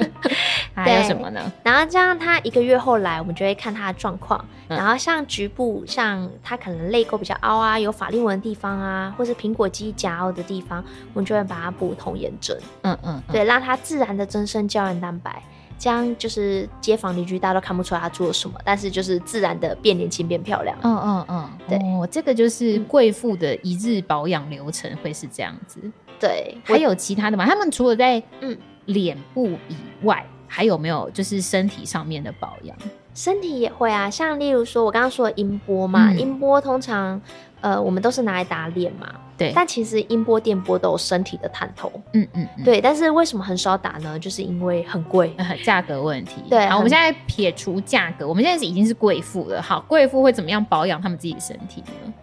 [0.73, 1.51] 还有什么呢？
[1.63, 4.43] 然后这样，他一个月后来，我们就会看他的状况。
[4.69, 12.57] 嗯、然后像局部，像他可能泪沟比较凹啊，有法令纹的地方啊，或是苹果肌夹凹的地方，我们就会把它补童颜针。
[12.83, 15.41] 嗯嗯，对，让它自然的增生胶原蛋白，
[15.79, 20.77] 这样就是街坊邻居大家都看不出来他做了什么，但是就是自然的变年轻变漂亮。
[20.81, 25.79] 嗯嗯嗯，对，哦，这个就是贵妇的一日保养流程会是这样子。
[26.19, 27.45] 对，还有其他的吗？
[27.45, 32.77] 他们除了在嗯脸部以外，还有没有就是身体上面的保养？
[33.13, 37.19] 身体也会啊，像例如说，我刚刚说的音波嘛，嗯、音波通常，
[37.59, 39.07] 呃，我们都是拿来打脸嘛，
[39.41, 39.51] 对。
[39.55, 42.79] 但其实音波、电波都有身体的探头，嗯嗯，嗯，对。
[42.79, 44.17] 但是为什么很少打呢？
[44.19, 46.43] 就是因为很贵， 价格问题。
[46.49, 49.61] 对，好，我们现在撇除价格，我们现在是已经是贵妇了。
[49.61, 52.13] 好，贵妇会怎么样保养他们自己的身体呢？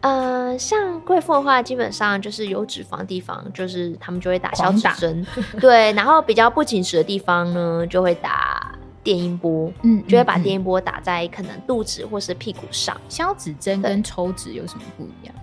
[0.00, 5.26] 呃，像贵妇的话，基本上就是有脂肪的地方，就是他们就会打消脂针，
[5.60, 5.92] 对。
[5.92, 8.70] 然后比较不紧实的地方呢，就会打。
[9.02, 12.98] 电音波，嗯，就会把电音波打在可能肚子或是屁股上。
[13.06, 15.34] 消脂针跟抽脂有什么不一样？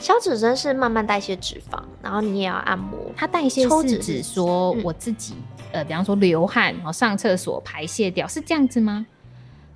[0.00, 2.98] 消脂针是慢慢代谢脂肪，然后你也要按摩。
[3.14, 5.34] 它代谢是指说我自己，
[5.72, 9.06] 嗯、呃，比方说流汗，然后上厕所排泄掉，是这样子吗？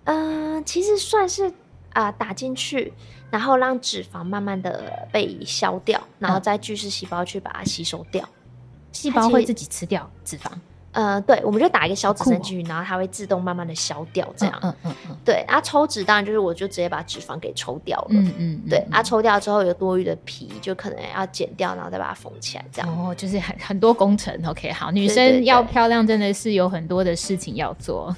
[0.04, 1.46] 嗯、呃，其实算是
[1.92, 2.92] 啊、呃，打进去，
[3.30, 8.26] 然后让脂肪慢慢的被消掉，然后再巨噬细胞去把它吸收掉。
[8.92, 10.50] 细胞会自己吃掉脂肪。
[10.94, 14.58] 呃，对，我们就打一个消脂针进去，然后它会自动慢慢的消掉，这样。
[14.62, 15.16] 嗯嗯嗯，嗯。
[15.24, 18.06] 对，啊，抽脂当然就是我就直接把脂肪给抽掉了。
[18.10, 18.70] 嗯嗯，嗯。
[18.70, 22.88] 对，啊，抽掉之后有多余的皮，就可能要剪掉，然后再把它缝起来，这样。
[22.88, 24.32] 哦，就是很很多工程。
[24.46, 28.14] OK，好，女生要漂亮真的是有很多的事情要做。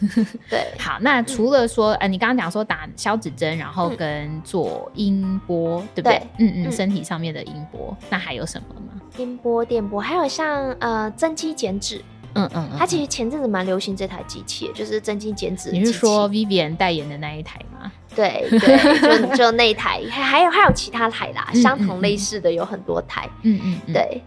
[0.50, 0.66] 对。
[0.78, 6.22] 好，那除了说，呃，你刚刚讲说打消脂针，然后跟做音波，对不对？
[6.38, 9.00] 嗯嗯，身体上面的音波，那还有什么吗？
[9.16, 12.04] 音波、电波，还有像呃增肌减脂。
[12.36, 15.70] 嗯嗯，它其实前阵子蛮流行这台机器，就是增肌减脂。
[15.72, 17.90] 你是说 Vivian 代言的那一台吗？
[18.14, 23.28] 对对，就就那一台，还还有还有其他台啦，相同类似的有很多台。
[23.42, 24.22] 嗯嗯，嗯，对。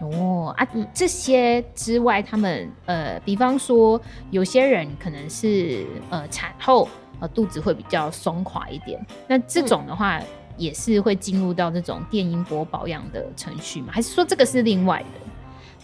[0.00, 3.98] 哦啊，这些之外，他们呃，比方说
[4.30, 6.88] 有些人可能是呃产后
[7.20, 10.20] 呃肚子会比较松垮一点，那这种的话
[10.56, 13.88] 也是会进入到这种电音波保养的程序吗？
[13.92, 15.20] 还是说这个是另外的？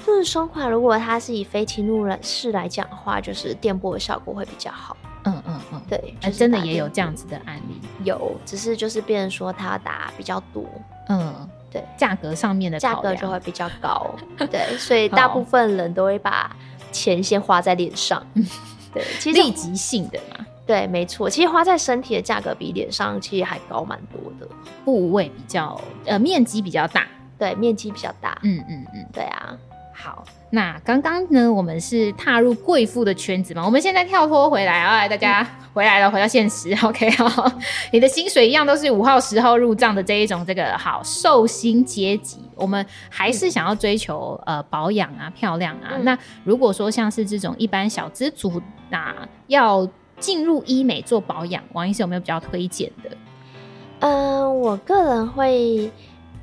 [0.05, 4.97] 肚子松垮，如果它是以非侵入式来讲的话，就是电波的效果会比较好。
[5.25, 7.79] 嗯嗯嗯，对，就是、真的也有这样子的案例。
[8.05, 10.65] 有，只是就是变成说它打比较多。
[11.09, 14.11] 嗯，对，价格上面的价格就会比较高。
[14.51, 16.57] 对，所以大部分人都会把
[16.91, 18.25] 钱先花在脸上。
[18.95, 20.47] 对，其实立即性的嘛。
[20.67, 24.49] 对，没错，其实花在身体的价格比脸上其实还高蛮多的。
[24.85, 27.07] 部位比较呃面积比较大，
[27.39, 28.39] 对，面积比较大。
[28.43, 29.55] 嗯嗯嗯，对啊。
[30.03, 37.53] 好，那刚刚呢，我们是踏入贵妇的圈子嘛，我们现在跳脱回来啊，大家回来了，回到现实， OK 好，
[37.93, 45.91] 你的薪水一样都是五号、十号入账的这一种，这个好寿星阶级，我们还是想要追求呃保养啊、漂亮啊。
[45.93, 49.15] 嗯、那如果说像是这种一般小资族，那
[49.49, 49.87] 要
[50.19, 53.11] 进入医美做保养，王医师有没有比较推荐的？
[53.99, 55.91] 嗯、呃，我个人会。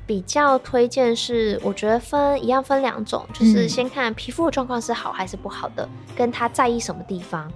[0.08, 7.52] 比较推荐是，我觉得分一样分两种，就是先看皮肤的状况是好还是不好的，跟他在意什么地方。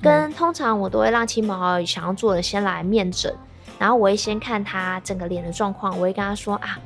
[0.00, 3.34] 跟通常我都会让亲朋好友想要做的先来面诊，
[3.76, 6.78] 然后我会先看他整个脸的状况，我会跟他说啊，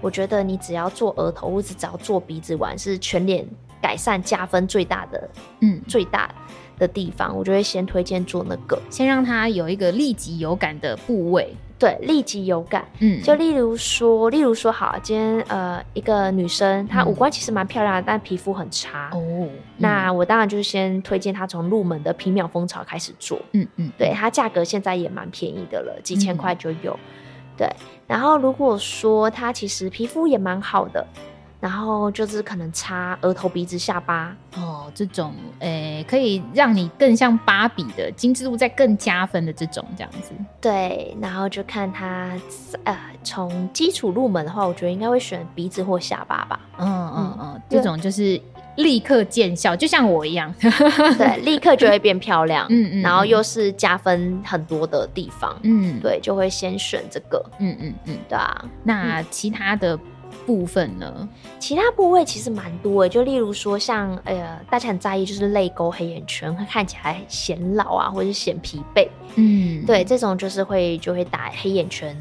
[0.00, 3.44] 我觉得你只要做额头或者只要做鼻子完是全脸
[3.82, 5.28] 改善加分最大的，
[5.60, 6.32] 嗯，最大
[6.78, 11.52] 的地方，我就会先推荐做那个，先让他有一个立即有感的部位。
[11.78, 12.84] 对，立即有感。
[12.98, 19.10] 嗯，就例如说，例如说，好，今天呃，一个女生，她五官其实蛮漂亮的，嗯、但皮肤很差。
[19.12, 23.40] 哦、嗯，那我当然就是先推荐她从入门的皮秒蜂巢开始做。
[23.52, 27.56] 嗯嗯，对，它价格现在也蛮便宜的了，几千块就有、嗯。
[27.56, 27.68] 对，
[28.06, 31.06] 然后如果说她其实皮肤也蛮好的。
[31.60, 40.30] 然后就是可能擦额头、鼻子、下巴哦，这种诶、欸、可以让你更像芭比的精致度再更加分的这种这样子。
[40.60, 42.30] 对，然后就看他
[42.84, 46.60] 呃从基础入门的话，我觉得应该会选鼻子或下巴吧。
[46.78, 48.40] 嗯嗯嗯，这种就是
[48.76, 52.64] 立刻见效，就像我一样，对， 立刻就会变漂亮。
[52.70, 55.58] 嗯嗯，然后又是加分很多的地方。
[55.64, 57.44] 嗯，对，就会先选这个。
[57.58, 58.64] 嗯嗯嗯，对啊。
[58.84, 59.98] 那其他的。
[60.48, 61.28] 部分呢？
[61.58, 69.06] 其他部位其实蛮多诶，就例如说像呃，大家很在意就是泪沟、黑眼圈，会看起来显老啊，或者是显疲惫。
[69.34, 72.16] 嗯，对，这种就是会就会打黑眼圈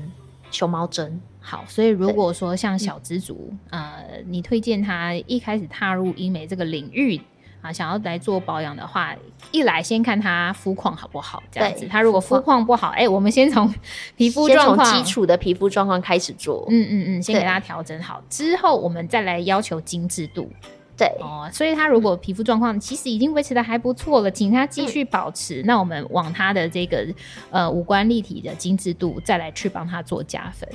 [0.51, 1.21] 熊猫针。
[1.39, 7.21] 好，所以如果说像小资族，嗯、呃，你推荐他一开始踏入医美这个领域
[7.67, 9.13] 啊，想要来做保养的话，
[9.51, 11.85] 一来先看他肤况好不好，这样子。
[11.87, 13.73] 他如果肤况不好，哎、欸，我们先从
[14.15, 20.49] 皮肤状况基础的皮肤状况开始做，嗯嗯嗯，先给他调整好，之后我们再来要求精致度。
[20.97, 25.61] 对哦，所以他如果皮肤状况其实已经维持的还不错了，请他继续保持。
[25.61, 27.05] 嗯、那我们往他的这个
[27.51, 30.67] 呃五官立体的精致度再来去帮他做加分。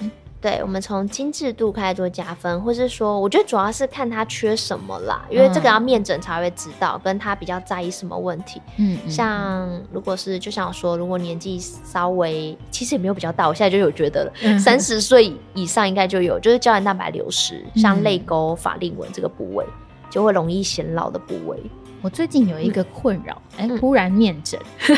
[0.43, 8.61] 对，我们从精致度开始做加分，或是说，我觉得主要是看他缺什么啦，因为这个要面诊才会知道，跟他比较在意什么问题。
[8.77, 19.65] 嗯，像如果是就像我说，如果年纪稍微其实也没有比较大，我现在就有觉得了，三十岁以上应该就有，就是胶原蛋白流失，像泪沟、法令纹这个部位
[20.11, 21.57] 就会容易显老的部位。
[22.03, 24.59] 我最近有一个困扰，哎、嗯，突然面诊，
[24.91, 24.97] 嗯、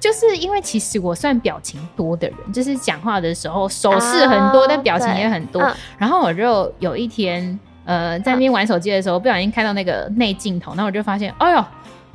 [0.00, 5.60] 就是因为其实我算表情多的人，就是讲话的时候手势很多，哦、但表情也很多。
[5.62, 11.64] 嗯、然后我就有一天，呃，在那边玩手机的时候，不小心看到那个内镜头，那我就发现，哎呦，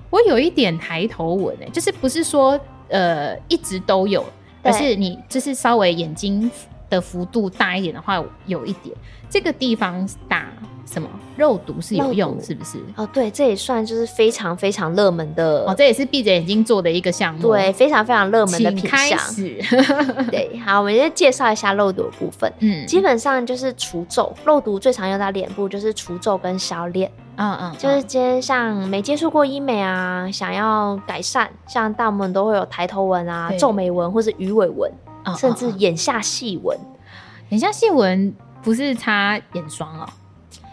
[0.09, 2.59] 我有一点抬头纹，哎，就是不是说
[2.89, 4.25] 呃一直都有，
[4.63, 6.49] 而是你就是稍微眼睛
[6.91, 8.95] 的幅度大一点的话，有一点
[9.27, 10.45] 这个地方打。
[10.83, 12.77] 什么肉毒是有用，是不是？
[12.97, 18.89] 哦，对，这也算就是非常非常热门的哦，这也是闭着眼睛做的一个项目，对，非常非常热门的品项。
[18.89, 19.61] 请开始
[20.29, 22.51] 对，好，我们先介绍一下肉毒的部分。
[22.59, 27.09] 嗯，基本上就是除皱，肉毒最常用在脸部就是除皱跟消脸。
[27.37, 34.91] 嗯嗯，就是今天像没接触过医美啊，想要改善，像大部分都会有抬头纹啊、皱眉纹或是鱼尾纹，
[35.37, 36.77] 甚至眼下细纹。
[37.49, 40.07] 眼下细纹不是擦眼霜哦。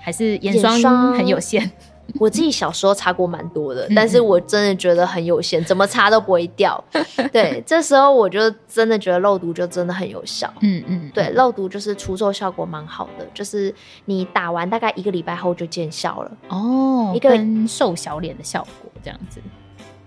[0.00, 1.70] 还是眼霜很有限，
[2.18, 6.82] 我自己小时候擦过蛮多的，但是我真的觉得很有限，怎么擦都不会掉。
[7.30, 10.50] 对，这时候我就真的觉得肉毒就真的很有效。
[10.60, 13.74] 嗯嗯，对，肉毒就是除皱效果蛮好的，就是
[14.06, 16.30] 你打完大概一个礼拜后就见效了。
[16.48, 19.42] 哦，一个跟瘦小脸的效果这样子。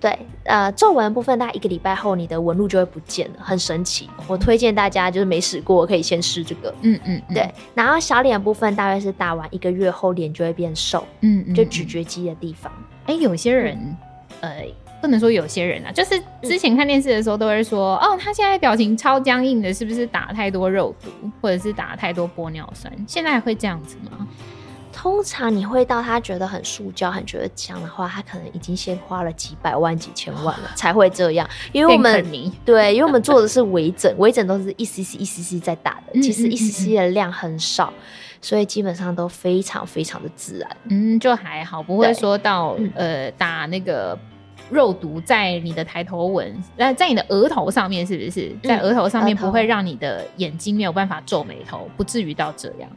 [0.02, 4.10] 对，呃，皱纹部分大概一个礼拜后，你的纹路就会不见了，很神奇。
[4.28, 6.74] 我推荐大家就是没试过，可以先试这个。
[6.82, 7.48] 嗯嗯，对。
[7.76, 11.06] 然后小脸部分大概是打完一个月后，脸就会变瘦。
[11.20, 12.72] 嗯嗯，就咀嚼肌的地方。
[13.06, 13.78] 哎、欸，有些人，
[14.40, 14.66] 嗯、呃，
[15.00, 22.92] 不能说有些人啊，就是之前看电视的时候都会说，嗯、哦，他现在表情超僵硬的，是不是打太多肉毒，或者是打太多玻尿酸？
[23.08, 24.28] 现在还会这样子吗？
[24.94, 31.50] 通常你会到他觉得很塑胶、很觉得僵的话，他可能已经先花了几百万、几千万了才会这样。
[31.72, 32.24] 因为我们
[32.66, 37.92] 对，因为我们做的是微整，微整都是一 cc 一 cc 在打的，其实一 cc 的量很少，
[38.42, 40.78] 所以基本上都非常非常的自然。
[40.90, 44.18] 嗯，就还好，不会说到呃打那个
[44.70, 52.90] 肉毒在你的抬头纹，那在你的额头上面，是不是在额头上面不会让你的眼睛没有办法皱眉头，不至于到这样。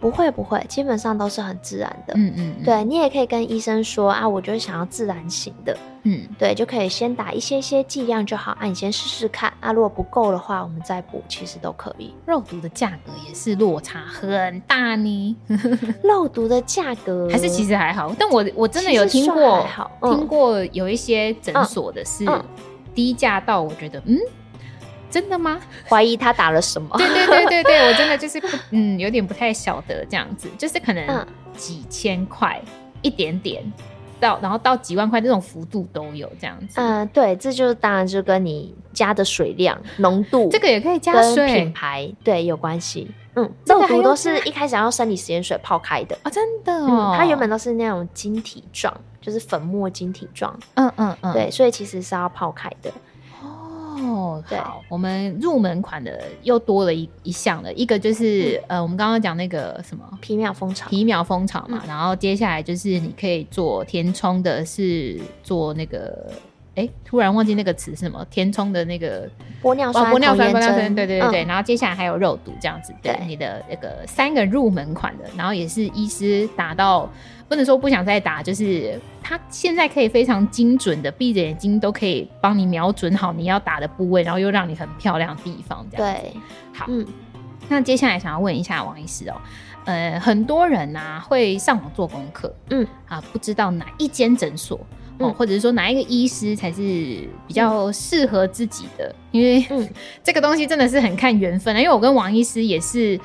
[0.00, 2.14] 不会不会，基本上都是很自然的。
[2.16, 5.76] 嗯嗯，嗯对，你也可以跟医生说啊，我就是想要自然型的。
[6.04, 12.14] 嗯，对，就可以先打一些些剂量就好啊，你先试试看啊，如果不够的话，我们再补，其实都可以。
[12.24, 15.36] 肉毒的价格也是落差很大呢。
[16.02, 19.66] 肉毒的价格还是其实还好，但我我真的有听过，
[20.00, 22.24] 嗯、听过有一些诊所的是
[22.94, 24.16] 低价到我觉得嗯。
[25.10, 25.60] 真的吗？
[25.88, 26.96] 怀疑他打了什么？
[26.96, 33.62] 对对对对对，我真的就是不嗯，有点不太晓得这样子，就是可能几千块、嗯、一点点
[34.20, 36.80] 到，然后到几万块这种幅度都有这样子。
[36.80, 43.10] 嗯，对，这就是当然就跟你加的水量、浓度，这个也可以加水，品牌对有关系。
[43.34, 50.58] 嗯，肉毒都是一开始要用生理食盐水泡开的啊、哦，真的哦、嗯，它原本都是那种晶体状，就是粉末晶体状。
[50.74, 52.92] 嗯嗯嗯，对，所以其实是要泡开的。
[54.02, 54.58] 哦，对。
[54.58, 60.04] 好，我们入门款的又多了一一项了，一个就是、嗯、呃，我们刚刚讲那个什么？
[60.20, 66.30] 皮秒蜂巢，皮秒蜂巢嘛，嗯、然后接下来就是你可以做填充的，是做那个，
[66.74, 69.28] 哎，突然忘记那个词是什么，填充的那个
[69.62, 73.26] 玻尿酸，玻尿酸，玻尿酸，对对对对，嗯、然后接下来还有肉毒这样子，对，对。
[73.26, 77.08] 你的那个三个入门款的，然后也是医师打到。
[77.48, 85.84] 不能说不想再打，就是他现在可以非常精准的闭着眼睛都可以帮你瞄准好你要打的部位，然后又让你很漂亮的地方。
[85.90, 86.32] 这样对，
[86.72, 87.04] 好，嗯，
[87.68, 89.34] 那接下来想要问一下王医师哦，
[89.84, 92.86] 呃，很多人呐、啊、会上网做功课，嗯。
[93.08, 94.86] 啊，不知道哪一间诊所哦，
[95.20, 96.82] 嗯、或者是说哪一个医师才是
[97.46, 99.88] 比较适合自己的，因为、嗯、
[100.24, 103.18] 这个东西真的是很看缘分的，因为我跟王医师也是。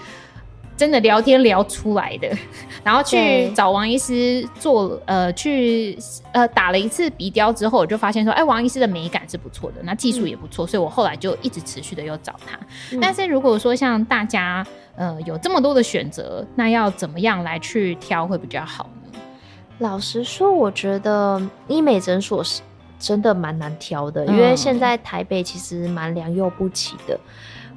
[0.77, 2.29] 真的聊天聊出来的，
[2.83, 5.97] 然后去找王医师做呃去
[6.33, 12.59] 呃打了一次鼻雕之后，我就发现说，哎，王医师的美感是不错的，那技术也不错，嗯、所以我后来就一直持续的又找他。
[12.91, 14.67] 嗯、但是如果说像大家
[14.97, 18.94] 呃有这么多的选择，那要怎么样来去挑会比较好呢？
[19.79, 22.61] 老实说，我觉得医美诊所是
[22.97, 27.19] 真的蛮难挑的，嗯、因为现在台北其实蛮良莠不齐的。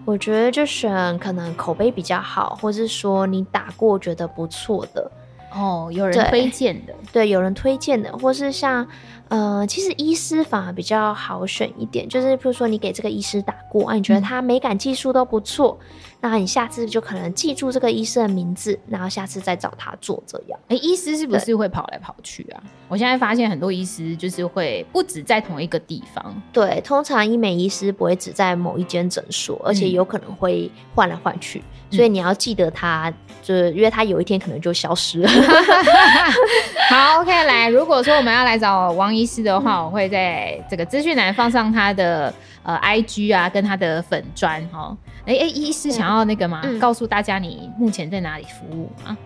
[0.05, 5.11] 我觉得就选可能口碑比较好，或是说你打过觉得不错的
[5.53, 8.87] 哦，有人推荐的，对，有人推荐的，或是像
[9.29, 15.79] 呃，其实医师反而比较好选一点，就是比如说你给这个医师打过啊，你觉得他美感技术都不错。
[15.81, 15.87] 嗯
[16.21, 20.59] 那你下次就可能记住这个医师的名字，然后下次再找他做这样。
[20.63, 22.61] 哎、欸，医师是不是会跑来跑去啊？
[22.89, 26.43] 我现在发现很多医师就是会不止在同一个地方。
[26.53, 35.31] 对，通常医美医师不会只在某一间诊所，而且有可能会换来换去，嗯、所以你要记得他，就是因为他有一天可能就消失了。
[36.91, 44.97] 好，OK，来，如果说我们要来找王医师的话，嗯、我会在这个资讯栏放上他的呃 IG 啊，跟他的粉砖哈。
[45.27, 46.61] 哎哎，医师想要那个吗？
[46.65, 49.17] 嗯、告诉大家你目前在哪里服务吗？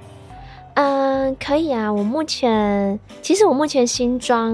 [0.75, 1.93] 嗯，可以啊。
[1.93, 4.51] 我目前其实我目前新庄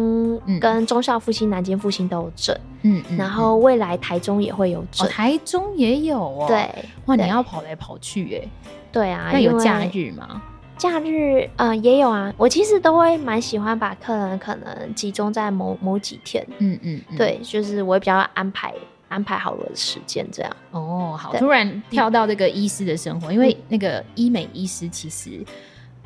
[0.61, 6.47] 跟中孝复兴、南京复兴都有诊，嗯，嗯，然后未来台中也会有诊、哦，台中也有哦。
[6.49, 6.68] 对，
[7.07, 8.49] 哇，你要跑来跑去哎。
[8.91, 10.43] 对啊，那有假日吗？
[10.79, 12.33] 假日呃也有啊。
[12.39, 18.72] 我其实都会蛮喜欢把客人可能集中在某某几天，嗯嗯，嗯对，就是我也比较安排。
[19.11, 25.43] 安排好了时间，这样哦，好，突然跳到这个医师的生活，嗯、因为那个医美医师其实，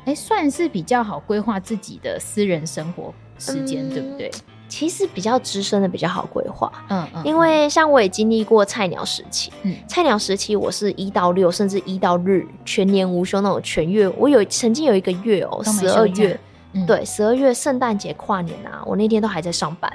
[0.05, 4.31] 哎、欸，算是比较好规划自己的私人生活时间，嗯、对不对？
[4.67, 16.39] 其实比较资深的比较好规划，嗯嗯，因为像我也经历过菜鸟时期，嗯，菜鸟时期我是一到六，甚至一到日全年无休那种全月，我有曾经有一个月哦，十二月，
[16.73, 19.91] 嗯、对，十二月圣诞节跨年啊，我那天都还在上班。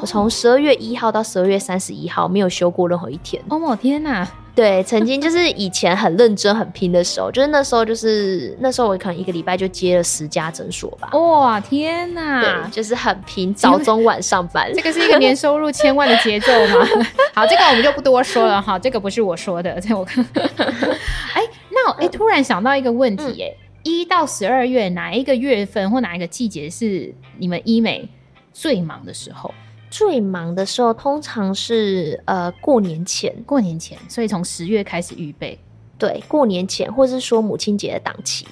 [0.00, 3.42] 我从十二月一号到十二月三十一号没有休过任何一天。
[3.50, 4.26] 哦，我天哪！
[4.54, 11.08] 对，曾经就是以前很认真、很拼的时候，就是那时候，就是那时候我可能一个礼拜就接了十家诊所吧。
[11.12, 12.40] 哇，天哪！
[12.40, 14.70] 对，就是很拼，早中晚上班。
[14.74, 16.86] 这个是一个年收入千万的节奏吗？
[17.32, 20.22] 好，这个我们就不多说了哈，这个不是我说的，这我 看。
[20.34, 28.06] 哎、欸，那哎、欸，突然想到一个问题、欸，哎、嗯，一到十二月哪一个月份或哪一个季节是你们医美
[28.52, 29.54] 最忙的时候？
[29.92, 35.58] 最忙的时候通常是呃过年前，过年前，所以从十月开始预备，
[35.98, 38.46] 对，过年前或是说母亲节的档期，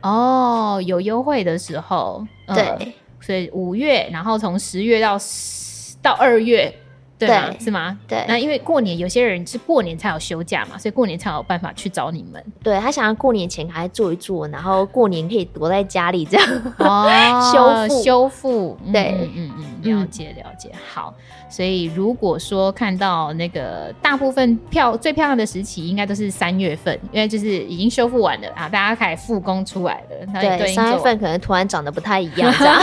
[0.00, 5.16] 哦，有优惠的时候，呃、对，所以五月，然后从十月到
[6.02, 6.74] 到二月。
[7.26, 7.98] 对，对是吗？
[8.08, 12.42] 对，那因为过年有些人是过年才有休假嘛，所以过年才有办法去找你们。
[12.62, 17.08] 对，他想要过年前赶快做一做，然后过年可以躲在家里这样哦，
[17.52, 18.78] 修复复修复。
[18.92, 20.70] 对，嗯嗯嗯，了解了解。
[20.92, 21.12] 好，
[21.48, 30.40] 所以如果说看到那个大部分漂最漂亮的时期，应该都是三月份，因为就是已经修复完了啊，大家开始复工出来了。
[30.40, 32.80] 对，三月份可能突然长得不太一样这样。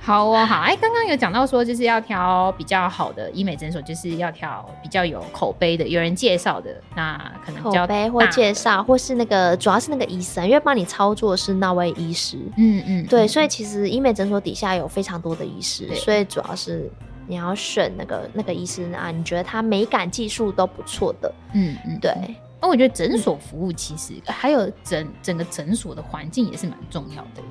[0.00, 0.60] 好哦，好。
[0.60, 2.51] 哎，刚刚有讲到说就是要挑。
[2.52, 12.38] 比较好的医美诊所就是要挑比较有口碑的，有人介绍的，那可能口碑或介绍，或是那个主要是那个医生，因为帮你操作是那位医师。
[12.56, 16.90] 嗯嗯，对，所以其实医美诊所底下有非常多的医师，所以主要是
[17.26, 21.32] 你要选那个那个医生啊，你觉得他美感技术都不错的。
[21.54, 22.12] 嗯嗯，对。
[22.60, 27.42] 那我觉得诊所服务其实还有整整个诊所的环境也是蛮重要的，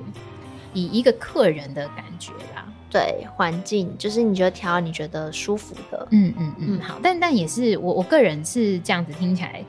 [0.72, 2.64] 以一个客人的感觉啦。
[2.92, 9.64] 对，环境就是你觉得调你觉得舒服的，嗯嗯嗯，好，但但也是我我个人是这样子听起来。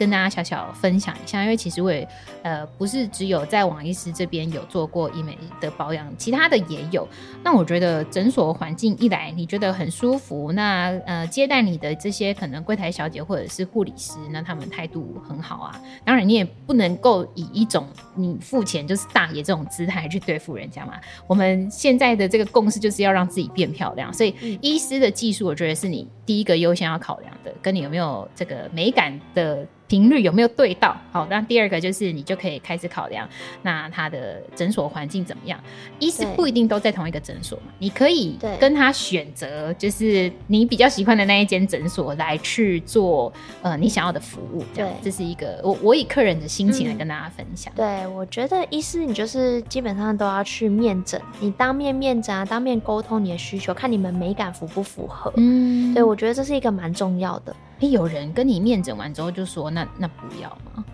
[0.00, 2.08] 跟大家小小分享一下，因为其实我也
[2.42, 7.06] 呃不是只有在王医师这边有做过医美的保养，其他的也有。
[7.44, 15.78] 那我觉得诊所环境一来你觉得很舒服，那呃接待你的这些可能柜台小姐或者是护理师，那他们态度很好啊。
[16.02, 20.94] 当然你也不能够以一种你付钱就是大爷这种姿态去对付人家嘛。
[21.26, 29.66] 我们现在的这个共识就是要让自己变漂亮，所以医师的技术我觉得是你第一个优先要考量的，跟你有没有这个美感的。
[29.90, 30.96] 频率有没有对到？
[31.10, 33.28] 好，那第二个就是你就可以开始考量，
[33.62, 35.58] 那他的诊所环境怎么样？
[35.98, 43.32] 医师不一定都在同一个诊所嘛，你可以跟他选择，就是你比较喜欢的那一间诊所来去做
[43.62, 44.64] 呃你想要的服务。
[44.72, 47.72] 这样，对这是一个我我以客人的心情来跟大家分享。
[47.74, 55.32] 嗯、对，我觉得医师你就是基本上都要去面诊，你当面面诊啊，当面沟通你的需求，看你们美感符不符合。
[55.36, 57.52] 嗯，对，我觉得这是一个蛮重要的。
[57.80, 60.84] 欸、有人跟你面诊完之后就说那那不要吗？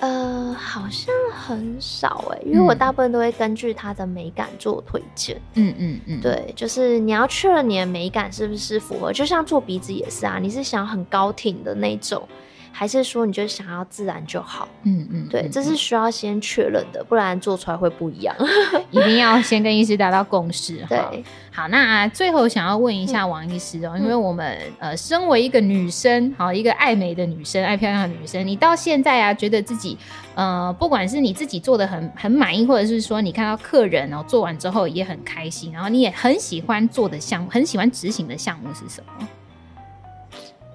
[0.00, 5.40] 呃，好像很少哎、欸，因为我大部分都会根据它的美感做推荐。
[5.54, 12.26] 嗯嗯嗯，对，就是你要确认你的美感是不是符合，就像做鼻子也是啊，你是想很高挺的那种。
[12.72, 14.66] 还是说你就想要自然就好？
[14.84, 18.34] 嗯嗯，对，这是需要先确认的，不然做出来会不一样。
[18.90, 20.84] 一定要先跟医师达到共识。
[20.88, 29.96] 对，好，那最后想要问一下王医师哦、因为我们呃，身为一个女生，好，一个爱美的女生，爱漂亮的女生，你到现在啊，觉得自己
[30.34, 39.28] 呃，不管是你自己做的很很满意，或者是说你看到客人然后做完之后也很开心，然后你也很喜欢做的项目，很喜欢执行的项目是什么？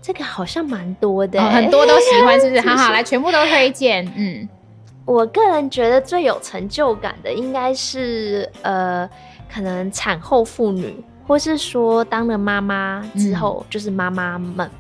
[0.07, 2.61] 这个好像蛮多的、哦，很多都喜欢，是不是？
[2.65, 4.09] 好好来，全部都推荐。
[4.15, 4.47] 嗯，
[5.03, 9.09] 我个人觉得最有成就感的应该是呃，
[9.53, 10.95] 可能产后妇女，
[11.27, 14.71] 或是说当了妈妈之后，嗯、就是妈妈们，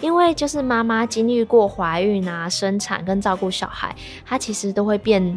[0.00, 3.92] 因为就是妈妈经历过怀孕啊、生产跟照顾小孩，
[4.24, 5.36] 她其实都会变。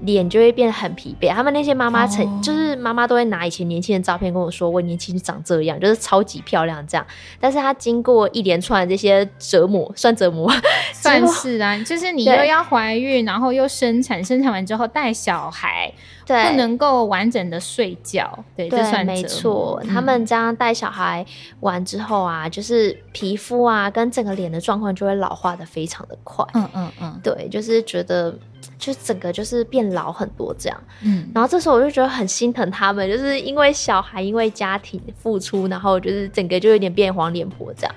[0.00, 1.30] 脸就会变得很疲惫。
[1.30, 7.06] 他们那些妈妈曾，就是妈妈都会拿以前年轻的照片跟我说，我年轻长这样，就是超级漂亮这样。
[7.40, 10.52] 但是她经过一连串的这些折磨，算折磨，
[10.92, 15.92] 算是啊， 就是你又要怀孕，然后又生产，生产完之后带小孩，
[16.26, 19.80] 对，不能够完整的睡觉，对，对这算没错。
[19.82, 21.24] 嗯、他们这样带小孩
[21.60, 26.44] 完之后啊，就是皮肤啊跟整个脸的状况就会老化的非常的快。
[26.54, 28.34] 嗯嗯嗯，对，就是觉得。
[28.78, 37.94] 就整个就是变老很多这样，嗯，然后这时候我就觉得很心疼他们，就是因为小孩，因为家庭付出，然后就是整个就有点变黄脸婆这样，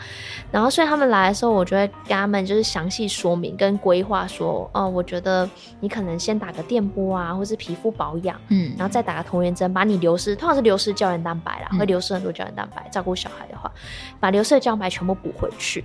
[0.52, 5.50] 然后所以他们来的时候，我就会跟他们就是详细说明跟规划说，哦，我觉得
[5.80, 13.72] 你可能先打个电波啊，或是皮肤保养，嗯，然后再打个同源针，把你流失，通常是流失胶原蛋白啦，会流失很多胶原蛋白，照顾小孩的话，
[14.20, 15.84] 把流失的胶原蛋白全部补回去。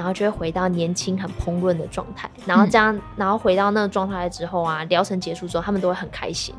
[0.00, 6.54] 然后就会回到年轻、很蓬润的状态，然后这样，嗯、然后回到那个状态之后啊，疗程结束之后，他们都会很开心，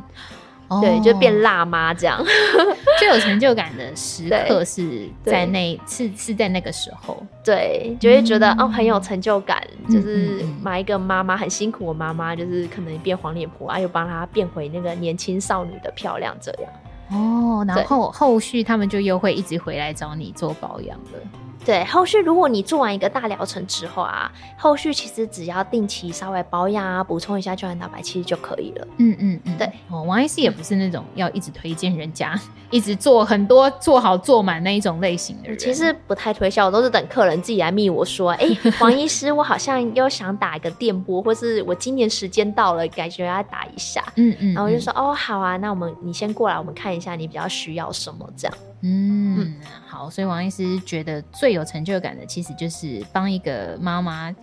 [0.67, 2.23] 哦、对，就变辣妈这样。
[2.99, 16.71] 最有成就感的时刻是在那，是是在那个时候，对，就会觉得、嗯、哦很有成就感，就是买一个妈妈很辛苦的妈妈，就是可能变黄脸婆啊，又帮她变回那个年轻少女的漂亮这样。
[17.09, 21.19] 哦，然后对后续他们就又会一直回来找你做保养了。
[21.63, 28.87] 对，后续如果你做完一个大疗程之后啊，后续其实只要定期稍微保养啊，补充一下胶原蛋白，其实就可以了。
[28.97, 29.71] 嗯嗯嗯，对。
[29.89, 32.33] 哦，王医师也不是那种要一直推荐人家，
[32.71, 35.57] 一直做很多做好做满那一种类型的人。
[35.59, 38.47] 其实不太推销，我都是等客人自己来密我说，哎，
[38.81, 44.03] 王医师，我好像又想打一个电波，或是我今年时间到了，感觉要打一下。
[44.15, 44.53] 嗯，嗯嗯。
[44.55, 48.57] 然后我就说，哦，好啊，那我们你先过来，我们看一下你比较需要什么这样。
[48.81, 49.53] 嗯，
[49.87, 54.35] 好，所以王医师觉得最有成就感的，其实就是帮一个妈妈。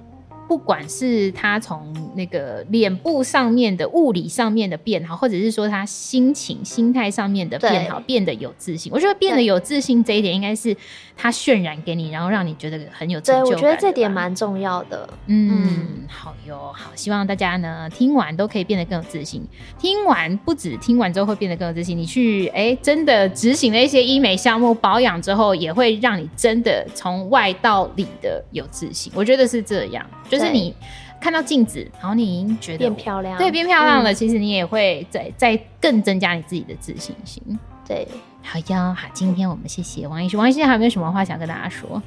[0.49, 8.91] 不管是他从那个脸部上面的物理上面的变好，或者是说他心情、心态上面的变好，变得有自信。
[8.91, 10.75] 我觉得变得有自信这一点，应该是
[11.15, 13.51] 他渲染给你，然后让你觉得很有成就感。
[13.51, 15.07] 对，我觉得这点蛮重要的。
[15.27, 19.47] 嗯，嗯好哟，好，希望大家呢听完都可以变得更有自信。
[19.79, 29.13] 听完不止听完之后会变得更有自信，你去哎、欸、真的执行了一些医美项目保养之后，也会让你真的从外到里的有自信。
[29.15, 30.05] 我觉得是这样。
[30.31, 30.75] 就是你
[31.21, 34.13] 看到镜子，然后你已经觉得变漂亮，对，变漂亮了。
[34.13, 37.43] 嗯、其实你也会再再更增加你自己的自信心。
[37.87, 38.07] 对，
[38.43, 40.37] 好呀，好，今天我们谢谢王医师。
[40.37, 42.03] 王医师还有没有什么话想跟大家说？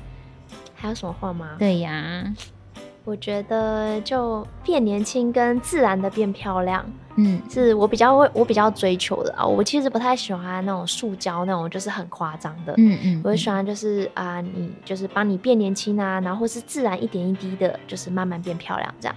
[0.75, 1.55] 还有什么话吗？
[1.59, 2.33] 对呀。
[3.03, 9.45] 我觉得就变年轻跟自然的变漂亮，嗯，是我比较会我比较追求的啊。
[9.45, 12.99] 我其实不太喜欢那种塑胶那种，就是很夸张的，嗯嗯。
[13.03, 19.15] 嗯，我喜欢就是啊，你就是帮你变年轻啊，然后是自然一点一滴的，就是慢慢变漂亮这样。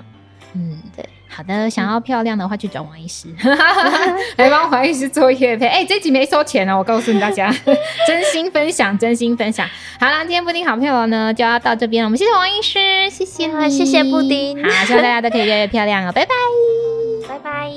[0.55, 1.05] 嗯，对。
[1.27, 3.27] 好的，想要漂亮的话，去找王医师，
[4.39, 5.67] 来帮王医师做业配。
[5.67, 7.53] 哎、欸，这集没收钱哦，我告诉你大家，
[8.07, 9.69] 真心分享，真心分享。
[9.99, 12.79] 好啦，今天布丁好朋友呢就要到这边了，我们谢谢王医师，
[13.11, 16.33] 谢谢，谢谢布丁，好，希望大家都可以越来越漂亮哦，拜拜，
[17.29, 17.71] 拜拜。